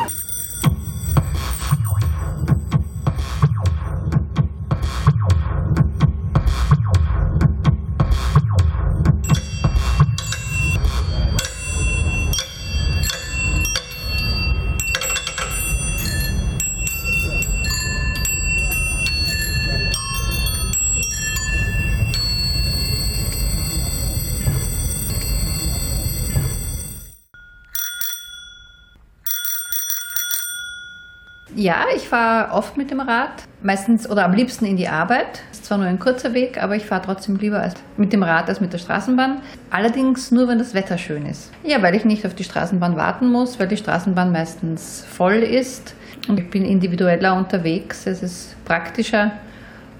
Ich 32.04 32.10
fahre 32.10 32.52
oft 32.52 32.76
mit 32.76 32.90
dem 32.90 33.00
Rad, 33.00 33.44
meistens 33.62 34.08
oder 34.08 34.26
am 34.26 34.34
liebsten 34.34 34.66
in 34.66 34.76
die 34.76 34.88
Arbeit. 34.88 35.40
Ist 35.50 35.64
zwar 35.64 35.78
nur 35.78 35.86
ein 35.86 35.98
kurzer 35.98 36.34
Weg, 36.34 36.62
aber 36.62 36.76
ich 36.76 36.84
fahre 36.84 37.00
trotzdem 37.00 37.36
lieber 37.36 37.66
mit 37.96 38.12
dem 38.12 38.22
Rad 38.22 38.50
als 38.50 38.60
mit 38.60 38.74
der 38.74 38.78
Straßenbahn. 38.78 39.38
Allerdings 39.70 40.30
nur, 40.30 40.46
wenn 40.46 40.58
das 40.58 40.74
Wetter 40.74 40.98
schön 40.98 41.24
ist. 41.24 41.50
Ja, 41.64 41.82
weil 41.82 41.94
ich 41.94 42.04
nicht 42.04 42.26
auf 42.26 42.34
die 42.34 42.44
Straßenbahn 42.44 42.96
warten 42.96 43.32
muss, 43.32 43.58
weil 43.58 43.68
die 43.68 43.78
Straßenbahn 43.78 44.32
meistens 44.32 45.02
voll 45.08 45.36
ist 45.36 45.94
und 46.28 46.38
ich 46.38 46.50
bin 46.50 46.66
individueller 46.66 47.34
unterwegs. 47.36 48.06
Es 48.06 48.22
ist 48.22 48.62
praktischer. 48.66 49.32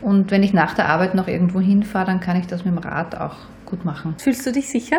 Und 0.03 0.31
wenn 0.31 0.43
ich 0.43 0.53
nach 0.53 0.75
der 0.75 0.91
Arbeit 0.91 1.15
noch 1.15 1.27
irgendwo 1.27 1.59
hinfahre, 1.59 2.05
dann 2.05 2.21
kann 2.21 2.39
ich 2.39 2.47
das 2.47 2.67
mit 2.67 2.75
dem 2.75 2.79
Rad 2.79 3.19
auch 3.19 3.37
gut 3.65 3.87
machen. 3.87 4.15
Fühlst 4.19 4.45
du 4.45 4.53
dich 4.53 4.69
sicher? 4.69 4.99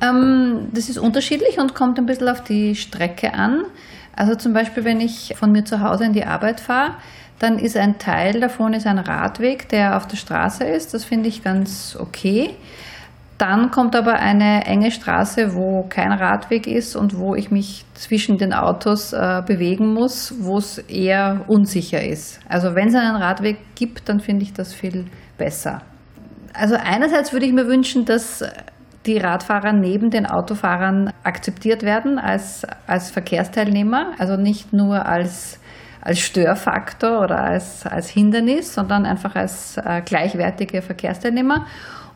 Ähm, 0.00 0.68
das 0.72 0.88
ist 0.88 0.98
unterschiedlich 0.98 1.58
und 1.58 1.74
kommt 1.74 1.98
ein 1.98 2.06
bisschen 2.06 2.28
auf 2.28 2.44
die 2.44 2.76
Strecke 2.76 3.34
an. 3.34 3.64
Also 4.16 4.34
zum 4.34 4.52
Beispiel, 4.52 4.84
wenn 4.84 5.00
ich 5.00 5.34
von 5.36 5.52
mir 5.52 5.64
zu 5.64 5.80
Hause 5.80 6.04
in 6.04 6.12
die 6.12 6.24
Arbeit 6.24 6.60
fahre, 6.60 6.94
dann 7.38 7.58
ist 7.58 7.76
ein 7.76 7.98
Teil 7.98 8.40
davon 8.40 8.74
ist 8.74 8.86
ein 8.86 8.98
Radweg, 8.98 9.68
der 9.68 9.96
auf 9.96 10.06
der 10.06 10.16
Straße 10.16 10.64
ist. 10.64 10.94
Das 10.94 11.04
finde 11.04 11.28
ich 11.28 11.42
ganz 11.42 11.96
okay. 11.98 12.50
Dann 13.38 13.72
kommt 13.72 13.96
aber 13.96 14.14
eine 14.14 14.64
enge 14.64 14.92
Straße, 14.92 15.54
wo 15.54 15.84
kein 15.88 16.12
Radweg 16.12 16.68
ist 16.68 16.94
und 16.94 17.18
wo 17.18 17.34
ich 17.34 17.50
mich 17.50 17.84
zwischen 17.94 18.38
den 18.38 18.52
Autos 18.52 19.12
äh, 19.12 19.42
bewegen 19.44 19.92
muss, 19.92 20.34
wo 20.38 20.58
es 20.58 20.78
eher 20.78 21.44
unsicher 21.48 22.02
ist. 22.02 22.38
Also 22.48 22.76
wenn 22.76 22.88
es 22.88 22.94
einen 22.94 23.16
Radweg 23.16 23.58
gibt, 23.74 24.08
dann 24.08 24.20
finde 24.20 24.44
ich 24.44 24.52
das 24.52 24.72
viel 24.72 25.06
besser. 25.36 25.82
Also 26.52 26.76
einerseits 26.76 27.32
würde 27.32 27.46
ich 27.46 27.52
mir 27.52 27.66
wünschen, 27.66 28.04
dass 28.04 28.44
die 29.06 29.18
Radfahrer 29.18 29.72
neben 29.72 30.10
den 30.10 30.26
Autofahrern 30.26 31.12
akzeptiert 31.22 31.82
werden 31.82 32.18
als, 32.18 32.66
als 32.86 33.10
Verkehrsteilnehmer, 33.10 34.12
also 34.18 34.36
nicht 34.36 34.72
nur 34.72 35.04
als, 35.06 35.60
als 36.00 36.20
Störfaktor 36.20 37.20
oder 37.20 37.42
als, 37.42 37.86
als 37.86 38.08
Hindernis, 38.08 38.72
sondern 38.74 39.04
einfach 39.04 39.34
als 39.36 39.76
äh, 39.76 40.00
gleichwertige 40.02 40.80
Verkehrsteilnehmer. 40.80 41.66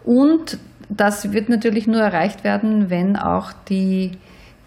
Und 0.04 0.58
das 0.88 1.32
wird 1.32 1.50
natürlich 1.50 1.86
nur 1.86 2.00
erreicht 2.00 2.44
werden, 2.44 2.88
wenn 2.88 3.16
auch 3.16 3.52
die, 3.68 4.12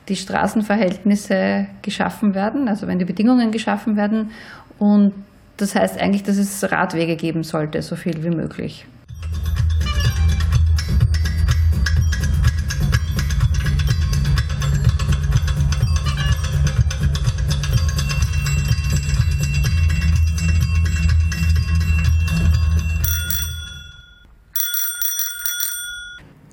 die 0.08 0.16
Straßenverhältnisse 0.16 1.68
geschaffen 1.82 2.36
werden, 2.36 2.68
also 2.68 2.86
wenn 2.86 3.00
die 3.00 3.06
Bedingungen 3.06 3.52
geschaffen 3.52 3.98
werden. 3.98 4.30
Und 4.78 5.14
das 5.58 5.76
heißt 5.76 6.00
eigentlich, 6.00 6.24
dass 6.24 6.38
es 6.38 6.72
Radwege 6.72 7.16
geben 7.16 7.44
sollte, 7.44 7.82
so 7.82 7.96
viel 7.96 8.24
wie 8.24 8.30
möglich. 8.30 8.86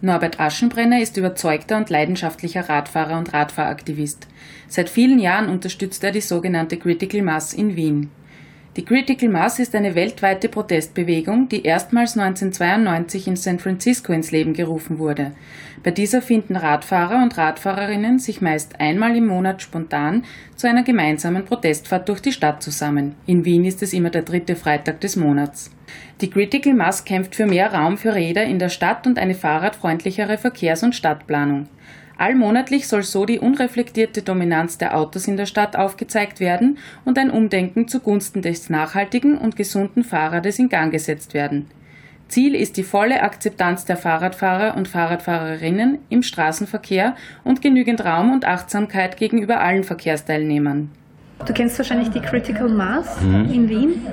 Norbert 0.00 0.38
Aschenbrenner 0.38 1.00
ist 1.00 1.16
überzeugter 1.16 1.76
und 1.76 1.90
leidenschaftlicher 1.90 2.68
Radfahrer 2.68 3.18
und 3.18 3.32
Radfahraktivist. 3.34 4.28
Seit 4.68 4.88
vielen 4.88 5.18
Jahren 5.18 5.48
unterstützt 5.48 6.04
er 6.04 6.12
die 6.12 6.20
sogenannte 6.20 6.76
Critical 6.76 7.22
Mass 7.22 7.52
in 7.52 7.74
Wien. 7.74 8.10
Die 8.76 8.84
Critical 8.84 9.28
Mass 9.28 9.58
ist 9.58 9.74
eine 9.74 9.94
weltweite 9.94 10.48
Protestbewegung, 10.48 11.48
die 11.48 11.64
erstmals 11.64 12.16
1992 12.16 13.26
in 13.26 13.36
San 13.36 13.58
Francisco 13.58 14.12
ins 14.12 14.30
Leben 14.30 14.52
gerufen 14.52 14.98
wurde. 14.98 15.32
Bei 15.82 15.90
dieser 15.90 16.22
finden 16.22 16.54
Radfahrer 16.54 17.22
und 17.22 17.36
Radfahrerinnen 17.36 18.18
sich 18.18 18.40
meist 18.40 18.78
einmal 18.78 19.16
im 19.16 19.26
Monat 19.26 19.62
spontan 19.62 20.24
zu 20.54 20.68
einer 20.68 20.84
gemeinsamen 20.84 21.44
Protestfahrt 21.44 22.08
durch 22.08 22.20
die 22.20 22.32
Stadt 22.32 22.62
zusammen. 22.62 23.14
In 23.26 23.44
Wien 23.44 23.64
ist 23.64 23.82
es 23.82 23.92
immer 23.92 24.10
der 24.10 24.22
dritte 24.22 24.54
Freitag 24.54 25.00
des 25.00 25.16
Monats. 25.16 25.70
Die 26.20 26.30
Critical 26.30 26.74
Mass 26.74 27.04
kämpft 27.04 27.34
für 27.34 27.46
mehr 27.46 27.72
Raum 27.72 27.96
für 27.96 28.14
Räder 28.14 28.44
in 28.44 28.58
der 28.58 28.68
Stadt 28.68 29.06
und 29.06 29.18
eine 29.18 29.34
fahrradfreundlichere 29.34 30.36
Verkehrs- 30.38 30.82
und 30.82 30.94
Stadtplanung. 30.94 31.68
Allmonatlich 32.18 32.88
soll 32.88 33.04
so 33.04 33.24
die 33.24 33.38
unreflektierte 33.38 34.22
Dominanz 34.22 34.76
der 34.76 34.96
Autos 34.96 35.28
in 35.28 35.36
der 35.36 35.46
Stadt 35.46 35.76
aufgezeigt 35.76 36.40
werden 36.40 36.78
und 37.04 37.16
ein 37.16 37.30
Umdenken 37.30 37.86
zugunsten 37.86 38.42
des 38.42 38.68
nachhaltigen 38.68 39.38
und 39.38 39.54
gesunden 39.54 40.02
Fahrrades 40.02 40.58
in 40.58 40.68
Gang 40.68 40.90
gesetzt 40.90 41.32
werden. 41.32 41.70
Ziel 42.26 42.56
ist 42.56 42.76
die 42.76 42.82
volle 42.82 43.22
Akzeptanz 43.22 43.84
der 43.84 43.96
Fahrradfahrer 43.96 44.76
und 44.76 44.88
Fahrradfahrerinnen 44.88 45.98
im 46.10 46.24
Straßenverkehr 46.24 47.14
und 47.44 47.62
genügend 47.62 48.04
Raum 48.04 48.32
und 48.32 48.44
Achtsamkeit 48.44 49.16
gegenüber 49.16 49.60
allen 49.60 49.84
Verkehrsteilnehmern. 49.84 50.90
Du 51.46 51.52
kennst 51.52 51.78
wahrscheinlich 51.78 52.10
die 52.10 52.20
Critical 52.20 52.68
Mass 52.68 53.20
mhm. 53.22 53.50
in 53.52 53.68
Wien. 53.68 54.06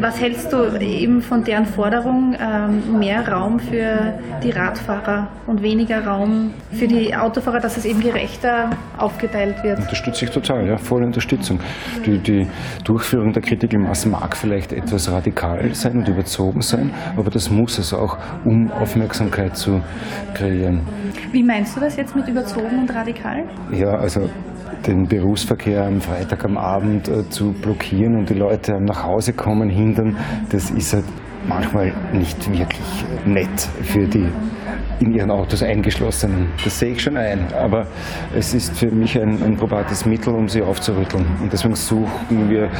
Was 0.00 0.20
hältst 0.20 0.52
du 0.52 0.76
eben 0.78 1.20
von 1.20 1.44
deren 1.44 1.66
Forderung, 1.66 2.34
ähm, 2.38 2.98
mehr 2.98 3.28
Raum 3.28 3.60
für 3.60 4.14
die 4.42 4.50
Radfahrer 4.50 5.28
und 5.46 5.62
weniger 5.62 6.04
Raum 6.04 6.52
für 6.72 6.88
die 6.88 7.14
Autofahrer, 7.14 7.60
dass 7.60 7.76
es 7.76 7.84
eben 7.84 8.00
gerechter 8.00 8.70
aufgeteilt 8.98 9.62
wird? 9.62 9.78
Unterstütze 9.78 10.24
ich 10.24 10.30
total, 10.30 10.66
ja, 10.66 10.76
volle 10.76 11.06
Unterstützung. 11.06 11.60
Die, 12.04 12.18
die 12.18 12.46
Durchführung 12.84 13.32
der 13.32 13.42
Critical 13.42 13.80
Mass 13.80 14.04
mag 14.06 14.36
vielleicht 14.36 14.72
etwas 14.72 15.10
radikal 15.10 15.74
sein 15.74 15.98
und 15.98 16.08
überzogen 16.08 16.62
sein, 16.62 16.90
aber 17.16 17.30
das 17.30 17.50
muss 17.50 17.78
es 17.78 17.94
auch, 17.94 18.18
um 18.44 18.70
Aufmerksamkeit 18.72 19.56
zu 19.56 19.82
kreieren. 20.34 20.80
Wie 21.32 21.42
meinst 21.42 21.76
du 21.76 21.80
das 21.80 21.96
jetzt 21.96 22.16
mit 22.16 22.28
überzogen 22.28 22.80
und 22.80 22.94
radikal? 22.94 23.44
Ja, 23.72 23.96
also 23.96 24.28
den 24.86 25.06
Berufsverkehr 25.06 25.84
am 25.84 26.00
Freitag 26.00 26.44
am 26.44 26.56
Abend 26.56 27.08
äh, 27.08 27.28
zu 27.28 27.52
blockieren 27.52 28.16
und 28.16 28.30
die 28.30 28.34
Leute 28.34 28.74
am 28.74 28.84
Nachhausekommen 28.84 29.68
hindern, 29.68 30.16
das 30.50 30.70
ist 30.70 30.94
halt 30.94 31.04
manchmal 31.48 31.92
nicht 32.12 32.50
wirklich 32.50 33.04
nett 33.24 33.60
für 33.82 34.06
die 34.06 34.26
in 34.98 35.14
ihren 35.14 35.30
Autos 35.30 35.62
eingeschlossenen. 35.62 36.48
Das 36.64 36.78
sehe 36.78 36.92
ich 36.92 37.02
schon 37.02 37.16
ein, 37.16 37.52
aber 37.52 37.86
es 38.34 38.54
ist 38.54 38.78
für 38.78 38.90
mich 38.90 39.20
ein, 39.20 39.42
ein 39.42 39.56
probates 39.56 40.06
Mittel, 40.06 40.34
um 40.34 40.48
sie 40.48 40.62
aufzurütteln. 40.62 41.24
Und 41.42 41.52
deswegen 41.52 41.74
suchen 41.74 42.48
wir 42.48 42.70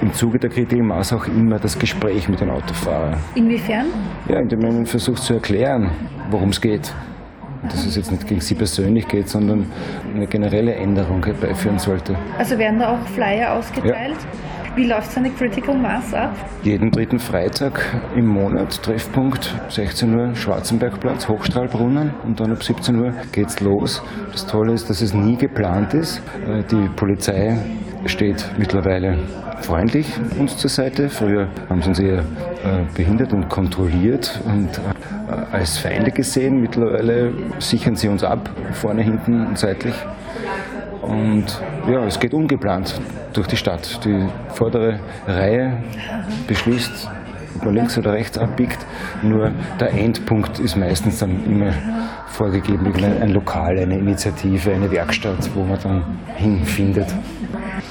im 0.00 0.12
Zuge 0.12 0.38
der 0.38 0.50
Kritik 0.50 0.80
Maß 0.80 1.12
auch 1.14 1.26
immer 1.26 1.58
das 1.58 1.78
Gespräch 1.78 2.28
mit 2.28 2.40
den 2.40 2.50
Autofahrern. 2.50 3.16
Inwiefern? 3.34 3.86
Ja, 4.28 4.38
indem 4.38 4.60
man 4.60 4.86
versucht 4.86 5.22
zu 5.22 5.34
erklären, 5.34 5.90
worum 6.30 6.50
es 6.50 6.60
geht 6.60 6.94
dass 7.68 7.84
es 7.86 7.96
jetzt 7.96 8.10
nicht 8.10 8.26
gegen 8.26 8.40
Sie 8.40 8.54
persönlich 8.54 9.06
geht, 9.08 9.28
sondern 9.28 9.66
eine 10.14 10.26
generelle 10.26 10.74
Änderung 10.74 11.24
herbeiführen 11.24 11.78
sollte. 11.78 12.16
Also 12.38 12.58
werden 12.58 12.78
da 12.78 12.94
auch 12.94 13.06
Flyer 13.08 13.54
ausgeteilt? 13.54 14.16
Ja. 14.18 14.76
Wie 14.76 14.84
läuft 14.84 15.10
so 15.10 15.20
eine 15.20 15.30
Critical 15.30 15.74
Mass 15.74 16.12
ab? 16.12 16.34
Jeden 16.62 16.90
dritten 16.90 17.18
Freitag 17.18 17.80
im 18.14 18.26
Monat, 18.26 18.82
Treffpunkt, 18.82 19.54
16 19.70 20.14
Uhr, 20.14 20.34
Schwarzenbergplatz, 20.34 21.28
Hochstrahlbrunnen 21.28 22.12
und 22.26 22.38
dann 22.38 22.52
ab 22.52 22.62
17 22.62 22.94
Uhr 22.96 23.14
geht's 23.32 23.60
los. 23.60 24.02
Das 24.32 24.46
Tolle 24.46 24.74
ist, 24.74 24.90
dass 24.90 25.00
es 25.00 25.14
nie 25.14 25.36
geplant 25.36 25.94
ist. 25.94 26.20
Äh, 26.46 26.62
die 26.70 26.90
Polizei 26.94 27.56
steht 28.04 28.50
mittlerweile 28.58 29.16
freundlich 29.66 30.06
uns 30.38 30.56
zur 30.56 30.70
Seite. 30.70 31.08
Früher 31.08 31.48
haben 31.68 31.82
sie 31.82 31.88
uns 31.88 31.98
eher 31.98 32.20
äh, 32.20 32.84
behindert 32.94 33.32
und 33.32 33.48
kontrolliert 33.48 34.40
und 34.44 34.68
äh, 34.78 35.54
als 35.56 35.78
Feinde 35.78 36.12
gesehen. 36.12 36.60
Mittlerweile 36.60 37.32
sichern 37.58 37.96
sie 37.96 38.06
uns 38.06 38.22
ab, 38.22 38.48
vorne, 38.72 39.02
hinten 39.02 39.44
und 39.44 39.58
seitlich. 39.58 39.94
Und 41.02 41.46
ja, 41.90 42.04
es 42.04 42.20
geht 42.20 42.32
ungeplant 42.32 43.00
durch 43.32 43.48
die 43.48 43.56
Stadt. 43.56 44.04
Die 44.04 44.28
vordere 44.54 45.00
Reihe 45.26 45.82
beschließt, 46.46 47.10
ob 47.56 47.64
man 47.64 47.74
links 47.74 47.98
oder 47.98 48.12
rechts 48.12 48.38
abbiegt. 48.38 48.78
Nur 49.22 49.50
der 49.80 49.92
Endpunkt 49.92 50.60
ist 50.60 50.76
meistens 50.76 51.18
dann 51.18 51.44
immer 51.44 51.72
vorgegeben, 52.28 52.92
ein 53.20 53.30
Lokal, 53.30 53.78
eine 53.78 53.98
Initiative, 53.98 54.72
eine 54.72 54.90
Werkstatt, 54.92 55.50
wo 55.54 55.64
man 55.64 55.78
dann 55.82 56.04
hinfindet. 56.36 57.12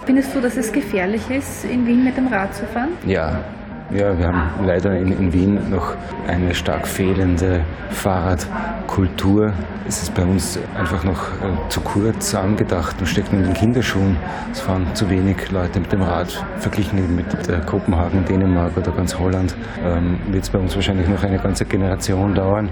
Findest 0.05 0.35
du, 0.35 0.41
dass 0.41 0.55
es 0.55 0.71
gefährlich 0.71 1.29
ist, 1.31 1.65
in 1.65 1.87
Wien 1.87 2.03
mit 2.03 2.15
dem 2.15 2.27
Rad 2.27 2.53
zu 2.53 2.65
fahren? 2.67 2.89
Ja, 3.05 3.39
ja, 3.91 4.17
wir 4.17 4.27
haben 4.27 4.65
leider 4.65 4.97
in, 4.97 5.11
in, 5.11 5.31
Wien 5.31 5.69
noch 5.69 5.95
eine 6.27 6.55
stark 6.55 6.87
fehlende 6.87 7.61
Fahrradkultur. 7.91 9.53
Es 9.87 10.01
ist 10.01 10.15
bei 10.15 10.23
uns 10.23 10.59
einfach 10.77 11.03
noch 11.03 11.21
äh, 11.21 11.69
zu 11.69 11.81
kurz 11.81 12.33
angedacht 12.33 12.95
und 12.99 13.05
steckt 13.05 13.31
in 13.31 13.43
den 13.43 13.53
Kinderschuhen. 13.53 14.17
Es 14.51 14.61
fahren 14.61 14.87
zu 14.95 15.09
wenig 15.09 15.51
Leute 15.51 15.79
mit 15.79 15.91
dem 15.91 16.01
Rad. 16.01 16.43
Verglichen 16.57 17.15
mit 17.15 17.47
äh, 17.47 17.59
Kopenhagen, 17.65 18.25
Dänemark 18.25 18.75
oder 18.75 18.91
ganz 18.91 19.17
Holland 19.19 19.55
ähm, 19.83 20.19
wird 20.31 20.43
es 20.43 20.49
bei 20.49 20.57
uns 20.57 20.75
wahrscheinlich 20.75 21.07
noch 21.07 21.23
eine 21.23 21.37
ganze 21.37 21.65
Generation 21.65 22.33
dauern. 22.33 22.69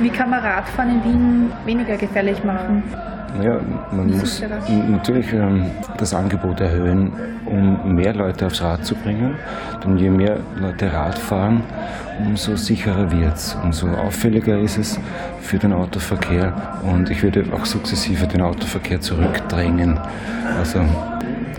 Wie 0.00 0.10
kann 0.10 0.30
man 0.30 0.40
Radfahren 0.40 0.90
in 0.90 1.04
Wien 1.04 1.52
weniger 1.64 1.96
gefährlich 1.96 2.42
machen? 2.42 2.82
Ja, 3.42 3.60
man 3.92 4.18
muss 4.18 4.42
natürlich 4.88 5.32
ähm, 5.32 5.70
das 5.96 6.12
Angebot 6.12 6.60
erhöhen, 6.60 7.12
um 7.46 7.94
mehr 7.94 8.12
Leute 8.12 8.46
aufs 8.46 8.60
Rad 8.60 8.84
zu 8.84 8.94
bringen. 8.94 9.36
Denn 9.82 9.96
je 9.96 10.10
mehr 10.10 10.38
Leute 10.56 10.92
Rad 10.92 11.18
fahren, 11.18 11.62
umso 12.18 12.56
sicherer 12.56 13.10
wird 13.10 13.36
es, 13.36 13.56
umso 13.62 13.88
auffälliger 13.88 14.58
ist 14.58 14.78
es 14.78 15.00
für 15.40 15.58
den 15.58 15.72
Autoverkehr. 15.72 16.52
Und 16.82 17.10
ich 17.10 17.22
würde 17.22 17.44
auch 17.52 17.64
sukzessive 17.64 18.26
den 18.26 18.42
Autoverkehr 18.42 19.00
zurückdrängen. 19.00 19.98
Also 20.58 20.80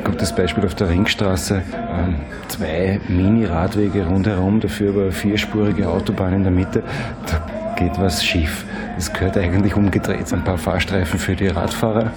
gutes 0.04 0.36
Beispiel 0.36 0.66
auf 0.66 0.76
der 0.76 0.90
Ringstraße, 0.90 1.62
ähm, 1.74 2.16
zwei 2.48 3.00
Mini-Radwege 3.08 4.06
rundherum, 4.06 4.60
dafür 4.60 4.92
aber 4.92 5.12
vierspurige 5.12 5.90
Autobahn 5.90 6.34
in 6.34 6.44
der 6.44 6.52
Mitte. 6.52 6.84
Da 7.26 7.76
geht 7.76 8.00
was 8.00 8.24
schief. 8.24 8.66
Es 9.02 9.12
gehört 9.12 9.36
eigentlich 9.36 9.74
umgedreht. 9.74 10.32
Ein 10.32 10.44
paar 10.44 10.60
Fahrstreifen 10.60 11.18
für 11.18 11.36
die 11.36 11.48
Radfahrer 11.48 12.12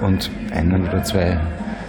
und 0.00 0.30
einen 0.54 0.88
oder 0.88 1.04
zwei 1.04 1.38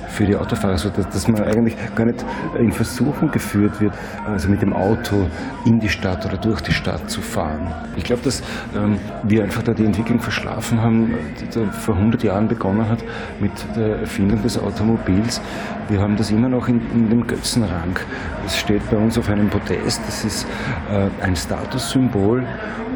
für 0.09 0.25
die 0.25 0.35
Autofahrer, 0.35 0.77
so 0.77 0.89
dass, 0.89 1.29
man 1.29 1.41
eigentlich 1.41 1.77
gar 1.95 2.05
nicht 2.05 2.25
in 2.59 2.73
Versuchung 2.73 3.31
geführt 3.31 3.79
wird, 3.79 3.93
also 4.27 4.49
mit 4.49 4.61
dem 4.61 4.73
Auto 4.73 5.25
in 5.63 5.79
die 5.79 5.87
Stadt 5.87 6.25
oder 6.25 6.35
durch 6.35 6.59
die 6.59 6.73
Stadt 6.73 7.09
zu 7.09 7.21
fahren. 7.21 7.73
Ich 7.95 8.03
glaube, 8.03 8.23
dass 8.23 8.43
ähm, 8.75 8.97
wir 9.23 9.43
einfach 9.43 9.63
da 9.63 9.73
die 9.73 9.85
Entwicklung 9.85 10.19
verschlafen 10.19 10.81
haben, 10.81 11.13
die 11.39 11.65
vor 11.71 11.95
100 11.95 12.21
Jahren 12.21 12.49
begonnen 12.49 12.89
hat 12.89 12.99
mit 13.39 13.53
der 13.77 13.99
Erfindung 13.99 14.43
des 14.43 14.59
Automobils. 14.59 15.39
Wir 15.87 16.01
haben 16.01 16.17
das 16.17 16.29
immer 16.29 16.49
noch 16.49 16.67
in, 16.67 16.81
in 16.91 17.09
dem 17.09 17.25
Götzenrang. 17.25 17.97
Es 18.45 18.57
steht 18.57 18.81
bei 18.91 18.97
uns 18.97 19.17
auf 19.17 19.29
einem 19.29 19.49
Podest, 19.49 20.01
das 20.05 20.25
ist 20.25 20.45
äh, 20.91 21.23
ein 21.23 21.37
Statussymbol 21.37 22.43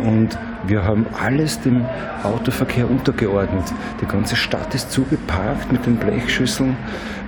und 0.03 0.37
wir 0.67 0.83
haben 0.83 1.05
alles 1.19 1.61
dem 1.61 1.85
Autoverkehr 2.23 2.89
untergeordnet. 2.89 3.65
Die 4.01 4.05
ganze 4.05 4.35
Stadt 4.35 4.73
ist 4.73 4.91
zugeparkt 4.91 5.71
mit 5.71 5.85
den 5.85 5.97
Blechschüsseln. 5.97 6.75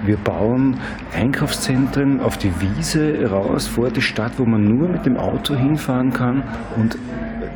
Wir 0.05 0.17
bauen 0.17 0.77
Einkaufszentren 1.13 2.21
auf 2.21 2.37
die 2.37 2.51
Wiese 2.61 3.29
raus 3.29 3.67
vor 3.67 3.89
die 3.89 4.01
Stadt, 4.01 4.33
wo 4.37 4.45
man 4.45 4.63
nur 4.63 4.87
mit 4.89 5.05
dem 5.05 5.17
Auto 5.17 5.55
hinfahren 5.55 6.13
kann. 6.13 6.43
Und 6.75 6.97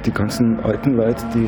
die 0.05 0.11
ganzen 0.11 0.59
alten 0.59 0.95
Leute, 0.95 1.23
die 1.33 1.45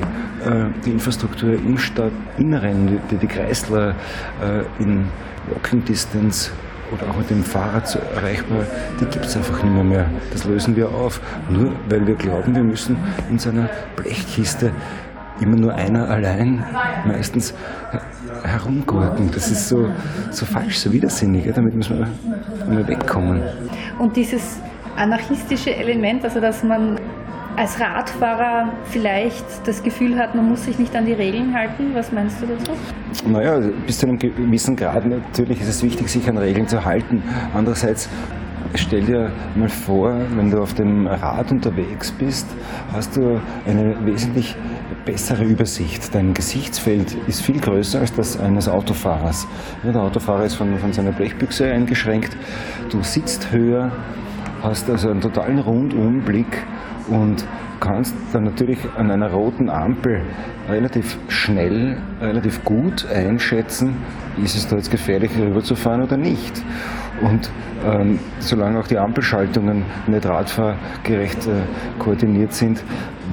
äh, 0.47 0.65
die 0.85 0.91
Infrastruktur 0.91 1.53
im 1.53 1.77
Stadtinneren, 1.77 2.99
die, 3.09 3.17
die 3.17 3.27
Kreisler 3.27 3.95
äh, 4.41 4.83
in 4.83 5.05
Walking 5.49 5.83
Distance 5.83 6.51
oder 6.93 7.09
auch 7.09 7.17
mit 7.17 7.29
dem 7.29 7.43
Fahrrad 7.43 7.87
so 7.87 7.99
erreichbar, 8.15 8.65
die 8.99 9.05
gibt 9.05 9.25
es 9.25 9.35
einfach 9.35 9.63
nicht 9.63 9.73
mehr, 9.73 9.83
mehr. 9.83 10.05
Das 10.31 10.45
lösen 10.45 10.75
wir 10.75 10.89
auf, 10.89 11.21
nur 11.49 11.71
weil 11.89 12.05
wir 12.05 12.15
glauben, 12.15 12.55
wir 12.55 12.63
müssen 12.63 12.97
in 13.29 13.39
so 13.39 13.49
einer 13.49 13.69
Blechkiste 13.95 14.71
immer 15.41 15.55
nur 15.55 15.73
einer 15.73 16.09
allein 16.09 16.63
meistens 17.05 17.53
herumgurken. 18.43 19.31
Das 19.31 19.49
ist 19.49 19.67
so, 19.67 19.89
so 20.31 20.45
falsch, 20.45 20.77
so 20.77 20.91
widersinnig. 20.91 21.51
Damit 21.53 21.75
müssen 21.75 22.05
wir 22.67 22.87
wegkommen. 22.87 23.41
Und 23.99 24.15
dieses 24.15 24.59
anarchistische 24.95 25.75
Element, 25.75 26.23
also 26.23 26.39
dass 26.39 26.63
man 26.63 26.99
als 27.55 27.79
Radfahrer 27.79 28.73
vielleicht 28.85 29.45
das 29.65 29.83
Gefühl 29.83 30.17
hat, 30.17 30.35
man 30.35 30.49
muss 30.49 30.65
sich 30.65 30.79
nicht 30.79 30.95
an 30.95 31.05
die 31.05 31.13
Regeln 31.13 31.53
halten? 31.53 31.93
Was 31.93 32.11
meinst 32.11 32.41
du 32.41 32.47
dazu? 32.47 32.71
Naja, 33.27 33.59
bis 33.85 33.99
zu 33.99 34.07
einem 34.07 34.17
gewissen 34.17 34.75
Grad 34.75 35.05
natürlich 35.05 35.61
ist 35.61 35.69
es 35.69 35.83
wichtig, 35.83 36.09
sich 36.09 36.27
an 36.27 36.37
Regeln 36.37 36.67
zu 36.67 36.83
halten. 36.83 37.21
Andererseits 37.53 38.09
stell 38.75 39.01
dir 39.01 39.31
mal 39.55 39.69
vor, 39.69 40.15
wenn 40.35 40.49
du 40.49 40.61
auf 40.61 40.73
dem 40.73 41.05
Rad 41.05 41.51
unterwegs 41.51 42.11
bist, 42.11 42.47
hast 42.91 43.15
du 43.17 43.39
eine 43.67 43.95
wesentlich 44.05 44.55
bessere 45.05 45.43
Übersicht. 45.43 46.13
Dein 46.15 46.33
Gesichtsfeld 46.33 47.15
ist 47.27 47.41
viel 47.41 47.59
größer 47.59 47.99
als 47.99 48.13
das 48.13 48.39
eines 48.39 48.67
Autofahrers. 48.67 49.47
Ja, 49.83 49.91
der 49.91 50.01
Autofahrer 50.01 50.45
ist 50.45 50.55
von, 50.55 50.77
von 50.79 50.91
seiner 50.91 51.11
Blechbüchse 51.11 51.71
eingeschränkt. 51.71 52.35
Du 52.89 53.03
sitzt 53.03 53.51
höher, 53.51 53.91
hast 54.63 54.89
also 54.89 55.09
einen 55.09 55.21
totalen 55.21 55.59
Rundumblick 55.59 56.65
und 57.09 57.45
kannst 57.79 58.15
dann 58.31 58.45
natürlich 58.45 58.79
an 58.97 59.11
einer 59.11 59.31
roten 59.31 59.69
Ampel 59.69 60.21
relativ 60.69 61.17
schnell, 61.27 61.97
relativ 62.21 62.63
gut 62.63 63.05
einschätzen, 63.07 63.97
ist 64.41 64.55
es 64.55 64.67
da 64.67 64.77
jetzt 64.77 64.89
gefährlich 64.89 65.31
rüberzufahren 65.37 66.01
oder 66.01 66.17
nicht. 66.17 66.63
Und 67.21 67.51
ähm, 67.85 68.19
solange 68.39 68.79
auch 68.79 68.87
die 68.87 68.97
Ampelschaltungen 68.97 69.83
nicht 70.07 70.25
radfahrgerecht 70.25 71.47
äh, 71.47 71.61
koordiniert 71.99 72.53
sind, 72.53 72.83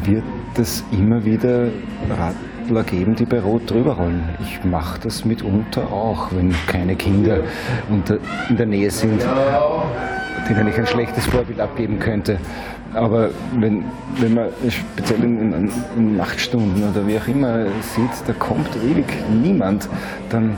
wird 0.05 0.25
es 0.59 0.85
immer 0.91 1.25
wieder 1.25 1.69
Radler 2.11 2.83
geben, 2.83 3.15
die 3.15 3.25
bei 3.25 3.41
Rot 3.41 3.71
drüber 3.71 3.95
rollen. 3.95 4.29
Ich 4.41 4.65
mache 4.65 5.01
das 5.01 5.25
mitunter 5.25 5.93
auch, 5.93 6.33
wenn 6.33 6.53
keine 6.67 6.97
Kinder 6.97 7.41
in 8.49 8.57
der 8.57 8.67
Nähe 8.67 8.91
sind, 8.91 9.23
denen 10.55 10.69
ich 10.69 10.79
ein 10.79 10.87
schlechtes 10.87 11.27
Vorbild 11.27 11.61
abgeben 11.61 11.99
könnte. 11.99 12.39
Aber 12.95 13.31
wenn, 13.59 13.85
wenn 14.19 14.35
man 14.35 14.49
speziell 14.69 15.23
in, 15.23 15.71
in, 15.97 16.17
Nachtstunden 16.17 16.91
oder 16.91 17.07
wie 17.07 17.19
auch 17.19 17.29
immer 17.29 17.67
sieht, 17.83 18.11
da 18.27 18.33
kommt 18.33 18.69
ewig 18.85 19.07
niemand, 19.31 19.89
dann 20.29 20.57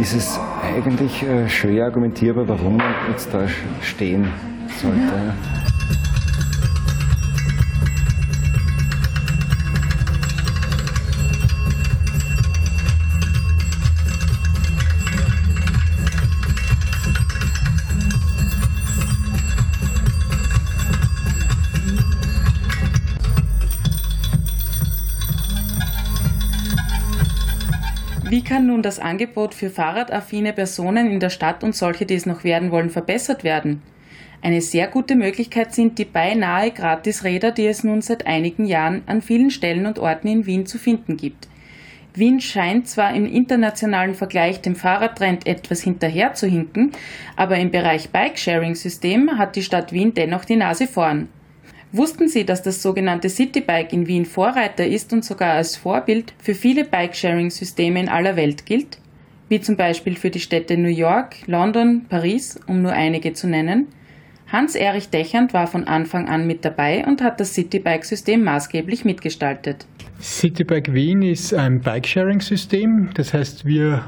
ist 0.00 0.14
es 0.14 0.40
eigentlich 0.62 1.22
äh, 1.22 1.48
schwer 1.48 1.86
argumentierbar, 1.86 2.48
warum 2.48 2.78
man 2.78 2.94
jetzt 3.10 3.32
da 3.34 3.40
stehen 3.82 4.28
sollte. 4.80 4.98
Ja. 4.98 5.67
Kann 28.48 28.66
nun 28.66 28.82
das 28.82 28.98
Angebot 28.98 29.52
für 29.54 29.68
fahrradaffine 29.68 30.54
Personen 30.54 31.10
in 31.10 31.20
der 31.20 31.28
Stadt 31.28 31.62
und 31.62 31.74
solche, 31.74 32.06
die 32.06 32.14
es 32.14 32.24
noch 32.24 32.44
werden 32.44 32.70
wollen, 32.70 32.88
verbessert 32.88 33.44
werden? 33.44 33.82
Eine 34.40 34.62
sehr 34.62 34.88
gute 34.88 35.16
Möglichkeit 35.16 35.74
sind 35.74 35.98
die 35.98 36.06
beinahe 36.06 36.70
Gratisräder, 36.70 37.50
die 37.52 37.66
es 37.66 37.84
nun 37.84 38.00
seit 38.00 38.26
einigen 38.26 38.64
Jahren 38.64 39.02
an 39.04 39.20
vielen 39.20 39.50
Stellen 39.50 39.84
und 39.84 39.98
Orten 39.98 40.28
in 40.28 40.46
Wien 40.46 40.64
zu 40.64 40.78
finden 40.78 41.18
gibt. 41.18 41.46
Wien 42.14 42.40
scheint 42.40 42.88
zwar 42.88 43.14
im 43.14 43.26
internationalen 43.26 44.14
Vergleich 44.14 44.62
dem 44.62 44.76
Fahrradtrend 44.76 45.46
etwas 45.46 45.82
hinterher 45.82 46.32
zu 46.32 46.46
hinken, 46.46 46.92
aber 47.36 47.58
im 47.58 47.70
Bereich 47.70 48.08
Bike-Sharing-System 48.10 49.36
hat 49.36 49.56
die 49.56 49.62
Stadt 49.62 49.92
Wien 49.92 50.14
dennoch 50.14 50.46
die 50.46 50.56
Nase 50.56 50.86
vorn. 50.86 51.28
Wussten 51.90 52.28
Sie, 52.28 52.44
dass 52.44 52.62
das 52.62 52.82
sogenannte 52.82 53.30
Citybike 53.30 53.94
in 53.94 54.06
Wien 54.06 54.26
Vorreiter 54.26 54.86
ist 54.86 55.12
und 55.14 55.24
sogar 55.24 55.54
als 55.54 55.76
Vorbild 55.76 56.34
für 56.38 56.54
viele 56.54 56.84
Bike-Sharing-Systeme 56.84 57.98
in 57.98 58.08
aller 58.10 58.36
Welt 58.36 58.66
gilt? 58.66 58.98
Wie 59.48 59.60
zum 59.60 59.76
Beispiel 59.76 60.14
für 60.16 60.28
die 60.28 60.40
Städte 60.40 60.76
New 60.76 60.88
York, 60.88 61.36
London, 61.46 62.04
Paris, 62.06 62.60
um 62.66 62.82
nur 62.82 62.92
einige 62.92 63.32
zu 63.32 63.48
nennen? 63.48 63.86
Hans-Erich 64.52 65.08
Dechand 65.08 65.54
war 65.54 65.66
von 65.66 65.84
Anfang 65.84 66.28
an 66.28 66.46
mit 66.46 66.62
dabei 66.64 67.06
und 67.06 67.22
hat 67.22 67.40
das 67.40 67.54
Citybike-System 67.54 68.44
maßgeblich 68.44 69.06
mitgestaltet. 69.06 69.86
Citybike 70.20 70.92
Wien 70.92 71.22
ist 71.22 71.54
ein 71.54 71.80
Bike-Sharing-System. 71.80 73.10
Das 73.14 73.32
heißt, 73.32 73.64
wir 73.64 74.04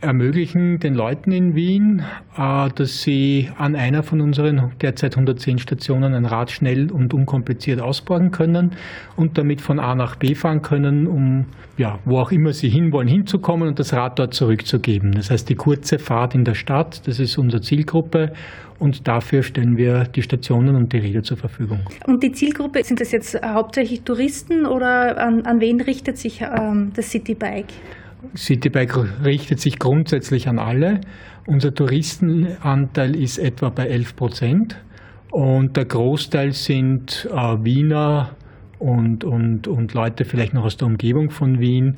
ermöglichen 0.00 0.78
den 0.78 0.94
Leuten 0.94 1.32
in 1.32 1.54
Wien, 1.54 2.02
äh, 2.36 2.68
dass 2.74 3.02
sie 3.02 3.50
an 3.58 3.76
einer 3.76 4.02
von 4.02 4.20
unseren 4.20 4.72
derzeit 4.80 5.14
110 5.16 5.58
Stationen 5.58 6.14
ein 6.14 6.24
Rad 6.24 6.50
schnell 6.50 6.90
und 6.90 7.14
unkompliziert 7.14 7.80
ausborgen 7.80 8.30
können 8.30 8.72
und 9.16 9.38
damit 9.38 9.60
von 9.60 9.78
A 9.78 9.94
nach 9.94 10.16
B 10.16 10.34
fahren 10.34 10.62
können, 10.62 11.06
um 11.06 11.46
ja, 11.76 11.98
wo 12.04 12.18
auch 12.18 12.32
immer 12.32 12.52
sie 12.52 12.68
hinwollen, 12.68 13.08
hinzukommen 13.08 13.68
und 13.68 13.78
das 13.78 13.92
Rad 13.92 14.18
dort 14.18 14.34
zurückzugeben. 14.34 15.12
Das 15.12 15.30
heißt, 15.30 15.48
die 15.48 15.54
kurze 15.54 15.98
Fahrt 15.98 16.34
in 16.34 16.44
der 16.44 16.54
Stadt, 16.54 17.06
das 17.06 17.18
ist 17.18 17.38
unsere 17.38 17.62
Zielgruppe 17.62 18.32
und 18.78 19.06
dafür 19.06 19.42
stellen 19.42 19.76
wir 19.76 20.04
die 20.04 20.22
Stationen 20.22 20.74
und 20.74 20.92
die 20.92 20.98
Räder 20.98 21.22
zur 21.22 21.36
Verfügung. 21.36 21.80
Und 22.06 22.22
die 22.22 22.32
Zielgruppe, 22.32 22.82
sind 22.82 23.00
das 23.00 23.12
jetzt 23.12 23.40
hauptsächlich 23.42 24.02
Touristen 24.02 24.66
oder 24.66 25.18
an, 25.18 25.46
an 25.46 25.60
wen 25.60 25.80
richtet 25.80 26.16
sich 26.18 26.40
ähm, 26.40 26.92
das 26.94 27.10
Citybike? 27.10 27.74
Citybike 28.36 29.24
richtet 29.24 29.60
sich 29.60 29.78
grundsätzlich 29.78 30.48
an 30.48 30.58
alle. 30.58 31.00
Unser 31.46 31.74
Touristenanteil 31.74 33.16
ist 33.16 33.38
etwa 33.38 33.70
bei 33.70 33.86
11 33.86 34.16
Prozent 34.16 34.76
und 35.30 35.76
der 35.76 35.84
Großteil 35.84 36.52
sind 36.52 37.28
äh, 37.32 37.64
Wiener 37.64 38.36
und, 38.78 39.24
und, 39.24 39.68
und 39.68 39.94
Leute 39.94 40.24
vielleicht 40.24 40.54
noch 40.54 40.64
aus 40.64 40.76
der 40.76 40.88
Umgebung 40.88 41.30
von 41.30 41.60
Wien, 41.60 41.96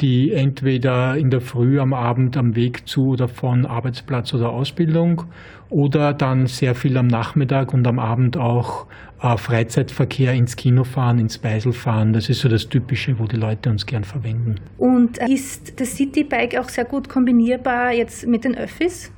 die 0.00 0.32
entweder 0.32 1.16
in 1.16 1.30
der 1.30 1.40
Früh, 1.40 1.80
am 1.80 1.92
Abend 1.92 2.36
am 2.36 2.54
Weg 2.54 2.88
zu 2.88 3.10
oder 3.10 3.28
von 3.28 3.66
Arbeitsplatz 3.66 4.32
oder 4.34 4.50
Ausbildung 4.50 5.24
oder 5.70 6.12
dann 6.12 6.46
sehr 6.46 6.74
viel 6.74 6.96
am 6.96 7.06
Nachmittag 7.06 7.74
und 7.74 7.86
am 7.86 7.98
Abend 7.98 8.36
auch 8.36 8.86
äh, 9.22 9.36
Freizeitverkehr 9.36 10.32
ins 10.32 10.56
Kino 10.56 10.84
fahren, 10.84 11.18
ins 11.18 11.38
Beisel 11.38 11.72
fahren. 11.72 12.12
Das 12.12 12.28
ist 12.28 12.40
so 12.40 12.48
das 12.48 12.68
Typische, 12.68 13.18
wo 13.18 13.26
die 13.26 13.36
Leute 13.36 13.70
uns 13.70 13.84
gern 13.86 14.04
verwenden. 14.04 14.56
Und 14.78 15.18
ist 15.18 15.80
das 15.80 15.96
Citybike 15.96 16.60
auch 16.60 16.68
sehr 16.68 16.84
gut 16.84 17.08
kombinierbar 17.08 17.92
jetzt 17.92 18.26
mit 18.26 18.44
den 18.44 18.56
Öffis? 18.56 19.10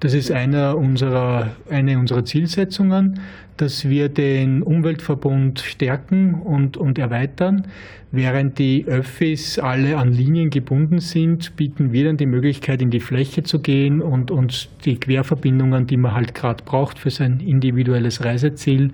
Das 0.00 0.14
ist 0.14 0.32
einer 0.32 0.78
unserer, 0.78 1.50
eine 1.68 1.98
unserer 1.98 2.24
Zielsetzungen, 2.24 3.20
dass 3.58 3.86
wir 3.86 4.08
den 4.08 4.62
Umweltverbund 4.62 5.60
stärken 5.60 6.34
und, 6.34 6.78
und 6.78 6.98
erweitern. 6.98 7.66
Während 8.10 8.58
die 8.58 8.86
Öffis 8.86 9.58
alle 9.58 9.98
an 9.98 10.10
Linien 10.10 10.48
gebunden 10.48 11.00
sind, 11.00 11.54
bieten 11.56 11.92
wir 11.92 12.06
dann 12.06 12.16
die 12.16 12.24
Möglichkeit, 12.24 12.80
in 12.80 12.90
die 12.90 13.00
Fläche 13.00 13.42
zu 13.42 13.60
gehen 13.60 14.00
und 14.00 14.30
uns 14.30 14.70
die 14.86 14.98
Querverbindungen, 14.98 15.86
die 15.86 15.98
man 15.98 16.14
halt 16.14 16.34
gerade 16.34 16.64
braucht 16.64 16.98
für 16.98 17.10
sein 17.10 17.40
individuelles 17.40 18.24
Reiseziel, 18.24 18.92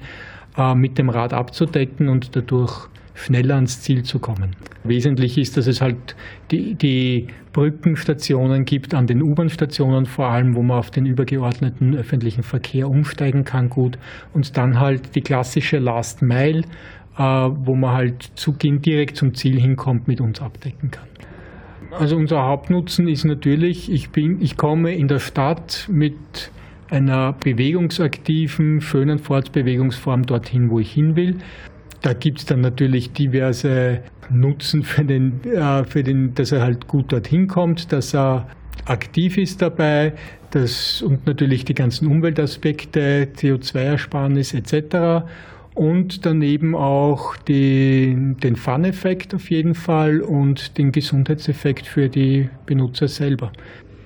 äh, 0.59 0.75
mit 0.75 0.99
dem 0.99 1.09
Rad 1.09 1.33
abzudecken 1.33 2.09
und 2.09 2.35
dadurch 2.35 2.89
schneller 3.17 3.57
ans 3.57 3.81
Ziel 3.81 4.05
zu 4.05 4.19
kommen. 4.19 4.55
Wesentlich 4.85 5.39
ist, 5.39 5.57
dass 5.57 5.67
es 5.67 5.81
halt 5.81 6.15
die, 6.51 6.75
die 6.75 7.27
Brückenstationen 7.53 8.65
gibt 8.65 8.95
an 8.95 9.07
den 9.07 9.23
U-Bahn-Stationen 9.23 10.07
vor 10.07 10.29
allem, 10.29 10.55
wo 10.55 10.63
man 10.63 10.79
auf 10.79 10.91
den 10.91 11.07
übergeordneten 11.07 11.97
öffentlichen 11.97 12.43
Verkehr 12.43 12.89
umsteigen 12.89 13.45
kann 13.45 13.71
gut 13.71 13.99
und 14.35 14.57
dann 14.57 14.79
halt 14.79 15.15
die 15.15 15.23
klassische 15.23 15.79
Last 15.79 16.23
Mile, 16.23 16.63
äh, 17.17 17.23
wo 17.23 17.75
man 17.75 17.93
halt 17.93 18.31
zu, 18.35 18.53
direkt 18.53 19.17
zum 19.17 19.35
Ziel 19.35 19.59
hinkommt, 19.61 20.07
mit 20.07 20.21
uns 20.21 20.41
abdecken 20.41 20.91
kann. 20.91 21.09
Also 21.99 22.17
unser 22.17 22.43
Hauptnutzen 22.43 23.09
ist 23.09 23.25
natürlich, 23.25 23.91
ich, 23.91 24.11
bin, 24.11 24.43
ich 24.43 24.57
komme 24.57 24.95
in 24.95 25.09
der 25.09 25.21
Stadt 25.21 25.89
mit 25.91 26.51
einer 26.91 27.33
bewegungsaktiven, 27.33 28.81
schönen 28.81 29.19
Fortbewegungsform 29.19 30.27
dorthin, 30.27 30.71
wo 30.71 30.79
ich 30.79 30.93
hin 30.93 31.17
will. 31.17 31.39
Da 32.07 32.13
gibt 32.13 32.39
es 32.39 32.47
dann 32.47 32.61
natürlich 32.61 33.15
diverse 33.15 34.01
Nutzen 34.31 34.85
für 34.85 35.05
den, 35.05 35.43
äh, 35.43 35.83
für 35.83 36.05
den, 36.05 36.37
dass 36.37 36.53
er 36.53 36.63
halt 36.63 36.87
gut 36.87 37.11
dorthin 37.11 37.49
kommt, 37.49 37.91
dass 37.91 38.15
er 38.15 38.47
aktiv 38.85 39.37
ist 39.37 39.61
dabei 39.61 40.13
das, 40.53 41.03
und 41.03 41.27
natürlich 41.27 41.65
die 41.65 41.75
ganzen 41.75 42.07
Umweltaspekte, 42.07 43.27
CO2-Ersparnis 43.35 44.55
etc. 44.55 45.27
Und 45.75 46.25
daneben 46.25 46.77
auch 46.77 47.37
die, 47.39 48.17
den 48.41 48.55
Fun-Effekt 48.55 49.35
auf 49.35 49.51
jeden 49.51 49.75
Fall 49.75 50.21
und 50.21 50.79
den 50.79 50.93
Gesundheitseffekt 50.93 51.89
für 51.89 52.09
die 52.09 52.49
Benutzer 52.67 53.09
selber. 53.09 53.51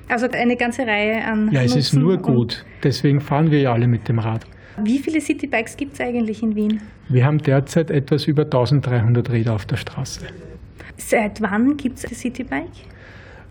Also 0.08 0.26
eine 0.26 0.56
ganze 0.56 0.86
Reihe 0.86 1.22
an. 1.22 1.52
Ja, 1.52 1.60
es 1.60 1.74
Nutzen 1.74 1.78
ist 1.78 1.92
nur 1.92 2.16
gut. 2.16 2.64
Deswegen 2.82 3.20
fahren 3.20 3.50
wir 3.50 3.60
ja 3.60 3.74
alle 3.74 3.88
mit 3.88 4.08
dem 4.08 4.20
Rad. 4.20 4.46
Wie 4.82 4.98
viele 4.98 5.20
Citybikes 5.20 5.76
gibt 5.76 5.94
es 5.94 6.00
eigentlich 6.00 6.42
in 6.42 6.54
Wien? 6.54 6.80
Wir 7.08 7.24
haben 7.24 7.38
derzeit 7.38 7.90
etwas 7.90 8.26
über 8.26 8.44
1300 8.44 9.30
Räder 9.30 9.54
auf 9.54 9.66
der 9.66 9.76
Straße. 9.76 10.20
Seit 10.96 11.40
wann 11.40 11.76
gibt 11.76 11.98
es 11.98 12.02
das 12.02 12.18
Citybike? 12.20 12.68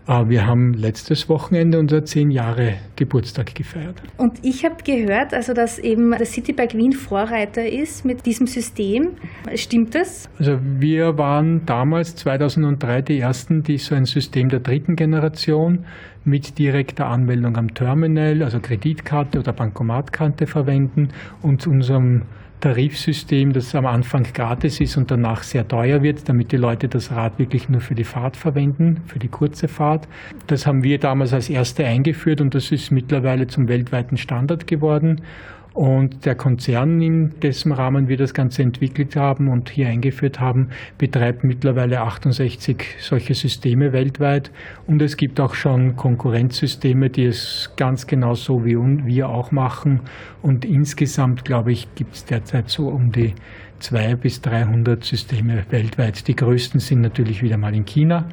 Ah, 0.06 0.28
wir 0.28 0.46
haben 0.46 0.74
letztes 0.74 1.28
Wochenende 1.28 1.78
unser 1.78 2.04
10 2.04 2.30
Jahre 2.30 2.74
Geburtstag 2.96 3.54
gefeiert. 3.54 3.94
Und 4.16 4.44
ich 4.44 4.64
habe 4.64 4.76
gehört, 4.82 5.32
also 5.34 5.52
dass 5.52 5.78
eben 5.78 6.10
das 6.12 6.32
Citybike 6.32 6.76
Wien 6.76 6.92
Vorreiter 6.92 7.68
ist 7.68 8.04
mit 8.04 8.26
diesem 8.26 8.46
System. 8.46 9.10
Stimmt 9.54 9.94
das? 9.94 10.28
Also 10.38 10.58
wir 10.60 11.16
waren 11.16 11.64
damals 11.66 12.16
2003 12.16 13.02
die 13.02 13.20
ersten, 13.20 13.62
die 13.62 13.78
so 13.78 13.94
ein 13.94 14.04
System 14.04 14.48
der 14.48 14.60
dritten 14.60 14.96
Generation 14.96 15.84
mit 16.24 16.58
direkter 16.58 17.06
Anmeldung 17.06 17.56
am 17.56 17.74
Terminal, 17.74 18.42
also 18.42 18.58
Kreditkarte 18.58 19.38
oder 19.38 19.52
Bankomatkarte 19.52 20.46
verwenden 20.46 21.10
und 21.42 21.66
unserem 21.66 22.22
Tarifsystem, 22.60 23.52
das 23.52 23.74
am 23.74 23.86
Anfang 23.86 24.24
gratis 24.34 24.80
ist 24.80 24.96
und 24.96 25.10
danach 25.10 25.42
sehr 25.42 25.66
teuer 25.66 26.02
wird, 26.02 26.28
damit 26.28 26.52
die 26.52 26.56
Leute 26.56 26.88
das 26.88 27.10
Rad 27.10 27.38
wirklich 27.38 27.68
nur 27.68 27.80
für 27.80 27.94
die 27.94 28.04
Fahrt 28.04 28.36
verwenden, 28.36 29.02
für 29.06 29.18
die 29.18 29.28
kurze 29.28 29.68
Fahrt. 29.68 30.06
Das 30.46 30.66
haben 30.66 30.82
wir 30.82 30.98
damals 30.98 31.32
als 31.32 31.48
erste 31.48 31.84
eingeführt 31.84 32.40
und 32.40 32.54
das 32.54 32.70
ist 32.70 32.90
mittlerweile 32.90 33.46
zum 33.46 33.68
weltweiten 33.68 34.16
Standard 34.16 34.66
geworden. 34.66 35.22
Und 35.72 36.26
der 36.26 36.34
Konzern, 36.34 37.00
in 37.00 37.38
dessen 37.40 37.72
Rahmen 37.72 38.08
wir 38.08 38.16
das 38.16 38.34
Ganze 38.34 38.62
entwickelt 38.62 39.14
haben 39.14 39.48
und 39.48 39.70
hier 39.70 39.88
eingeführt 39.88 40.40
haben, 40.40 40.70
betreibt 40.98 41.44
mittlerweile 41.44 42.00
68 42.00 42.96
solche 42.98 43.34
Systeme 43.34 43.92
weltweit. 43.92 44.50
Und 44.86 45.00
es 45.00 45.16
gibt 45.16 45.38
auch 45.38 45.54
schon 45.54 45.96
Konkurrenzsysteme, 45.96 47.08
die 47.10 47.24
es 47.24 47.70
ganz 47.76 48.06
genau 48.06 48.34
so 48.34 48.64
wie 48.64 48.76
wir 49.06 49.28
auch 49.28 49.52
machen. 49.52 50.00
Und 50.42 50.64
insgesamt, 50.64 51.44
glaube 51.44 51.72
ich, 51.72 51.94
gibt 51.94 52.14
es 52.14 52.24
derzeit 52.24 52.68
so 52.68 52.88
um 52.88 53.12
die 53.12 53.34
200 53.80 54.20
bis 54.20 54.40
300 54.42 55.04
Systeme 55.04 55.64
weltweit. 55.70 56.26
Die 56.28 56.36
größten 56.36 56.80
sind 56.80 57.00
natürlich 57.00 57.42
wieder 57.42 57.56
mal 57.56 57.74
in 57.74 57.84
China. 57.84 58.26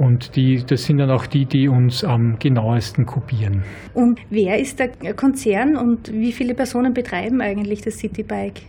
Und 0.00 0.34
die, 0.34 0.64
das 0.66 0.84
sind 0.84 0.96
dann 0.96 1.10
auch 1.10 1.26
die, 1.26 1.44
die 1.44 1.68
uns 1.68 2.04
am 2.04 2.38
genauesten 2.38 3.04
kopieren. 3.04 3.64
Und 3.92 4.18
wer 4.30 4.58
ist 4.58 4.78
der 4.78 4.88
Konzern 5.12 5.76
und 5.76 6.10
wie 6.10 6.32
viele 6.32 6.54
Personen 6.54 6.94
betreiben 6.94 7.42
eigentlich 7.42 7.82
das 7.82 7.98
Citybike? 7.98 8.62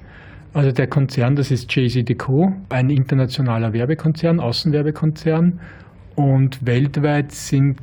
Also 0.54 0.74
der 0.74 0.88
Konzern, 0.88 1.38
das 1.38 1.50
ist 1.50 1.74
JCDecaux, 1.74 2.52
ein 2.67 2.89
internationaler 2.89 3.72
Werbekonzern, 3.72 4.41
Außenwerbekonzern. 4.41 5.62
Und 6.15 6.65
weltweit 6.65 7.32
sind 7.32 7.78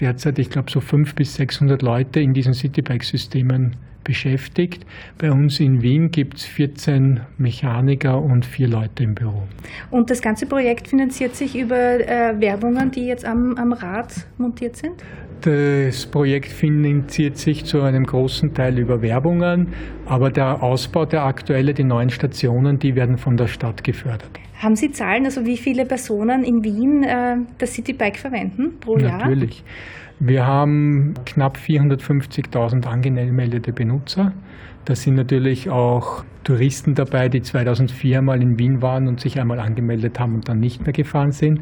derzeit, 0.00 0.38
ich 0.38 0.50
glaube, 0.50 0.70
so 0.70 0.80
500 0.80 1.16
bis 1.16 1.34
600 1.34 1.82
Leute 1.82 2.20
in 2.20 2.34
diesen 2.34 2.54
Citybike-Systemen 2.54 3.76
beschäftigt. 4.04 4.86
Bei 5.18 5.30
uns 5.30 5.60
in 5.60 5.82
Wien 5.82 6.10
gibt 6.10 6.38
es 6.38 6.44
14 6.44 7.20
Mechaniker 7.36 8.20
und 8.22 8.46
vier 8.46 8.66
Leute 8.66 9.04
im 9.04 9.14
Büro. 9.14 9.42
Und 9.90 10.10
das 10.10 10.22
ganze 10.22 10.46
Projekt 10.46 10.88
finanziert 10.88 11.36
sich 11.36 11.54
über 11.54 11.76
äh, 11.76 12.40
Werbungen, 12.40 12.90
die 12.90 13.06
jetzt 13.06 13.26
am, 13.26 13.54
am 13.56 13.72
Rad 13.72 14.26
montiert 14.38 14.76
sind? 14.76 15.04
Das 15.42 16.06
Projekt 16.06 16.50
finanziert 16.50 17.36
sich 17.36 17.64
zu 17.64 17.82
einem 17.82 18.04
großen 18.04 18.54
Teil 18.54 18.78
über 18.78 19.02
Werbungen, 19.02 19.68
aber 20.06 20.30
der 20.30 20.62
Ausbau, 20.62 21.04
der 21.04 21.24
aktuelle, 21.24 21.74
die 21.74 21.84
neuen 21.84 22.10
Stationen, 22.10 22.78
die 22.78 22.96
werden 22.96 23.18
von 23.18 23.36
der 23.36 23.46
Stadt 23.46 23.84
gefördert. 23.84 24.30
Haben 24.60 24.74
Sie 24.74 24.90
Zahlen, 24.90 25.24
also 25.24 25.46
wie 25.46 25.56
viele 25.56 25.84
Personen 25.84 26.42
in 26.42 26.64
Wien 26.64 27.04
äh, 27.04 27.36
das 27.58 27.74
Citybike 27.74 28.18
verwenden 28.18 28.80
pro 28.80 28.98
Jahr? 28.98 29.18
Natürlich. 29.18 29.62
Wir 30.18 30.44
haben 30.44 31.14
knapp 31.24 31.56
450.000 31.56 32.86
angemeldete 32.86 33.72
Benutzer. 33.72 34.32
Da 34.84 34.96
sind 34.96 35.14
natürlich 35.14 35.70
auch 35.70 36.24
Touristen 36.42 36.94
dabei, 36.94 37.28
die 37.28 37.42
2004 37.42 38.22
mal 38.22 38.42
in 38.42 38.58
Wien 38.58 38.82
waren 38.82 39.06
und 39.06 39.20
sich 39.20 39.38
einmal 39.38 39.60
angemeldet 39.60 40.18
haben 40.18 40.34
und 40.34 40.48
dann 40.48 40.58
nicht 40.58 40.82
mehr 40.82 40.92
gefahren 40.92 41.30
sind. 41.30 41.60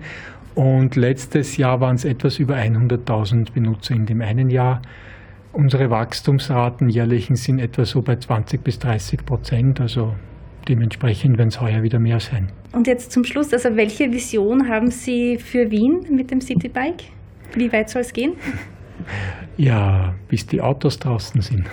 Und 0.56 0.96
letztes 0.96 1.58
Jahr 1.58 1.82
waren 1.82 1.96
es 1.96 2.06
etwas 2.06 2.38
über 2.38 2.54
100.000 2.54 3.52
Benutzer 3.52 3.94
in 3.94 4.06
dem 4.06 4.22
einen 4.22 4.48
Jahr. 4.48 4.80
Unsere 5.52 5.90
Wachstumsraten 5.90 6.88
jährlichen 6.88 7.36
sind 7.36 7.58
etwa 7.58 7.84
so 7.84 8.00
bei 8.00 8.16
20 8.16 8.64
bis 8.64 8.78
30 8.78 9.26
Prozent. 9.26 9.82
Also 9.82 10.14
dementsprechend 10.66 11.36
werden 11.36 11.50
es 11.50 11.60
heuer 11.60 11.82
wieder 11.82 11.98
mehr 11.98 12.20
sein. 12.20 12.48
Und 12.72 12.86
jetzt 12.86 13.12
zum 13.12 13.24
Schluss, 13.24 13.52
also 13.52 13.76
welche 13.76 14.10
Vision 14.10 14.66
haben 14.66 14.90
Sie 14.90 15.36
für 15.36 15.70
Wien 15.70 16.06
mit 16.10 16.30
dem 16.30 16.40
Citybike? 16.40 17.04
Wie 17.54 17.70
weit 17.70 17.90
soll 17.90 18.00
es 18.00 18.14
gehen? 18.14 18.32
Ja, 19.58 20.14
bis 20.28 20.46
die 20.46 20.62
Autos 20.62 20.98
draußen 20.98 21.42
sind. 21.42 21.66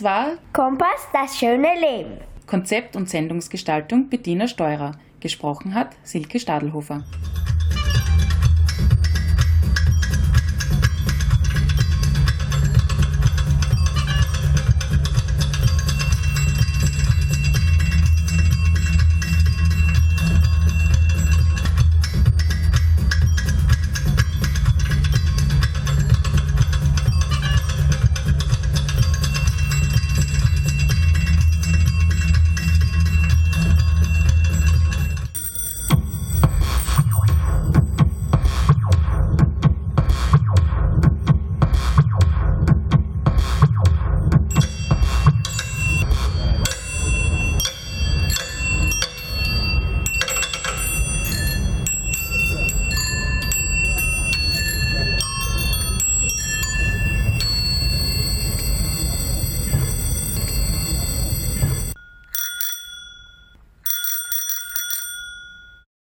Das 0.00 0.04
war 0.06 0.28
Kompass, 0.54 1.08
das 1.12 1.36
schöne 1.36 1.74
Leben. 1.78 2.12
Konzept 2.46 2.96
und 2.96 3.10
Sendungsgestaltung 3.10 4.08
Bettina 4.08 4.48
Steurer. 4.48 4.92
Gesprochen 5.20 5.74
hat 5.74 5.90
Silke 6.04 6.40
Stadelhofer. 6.40 7.04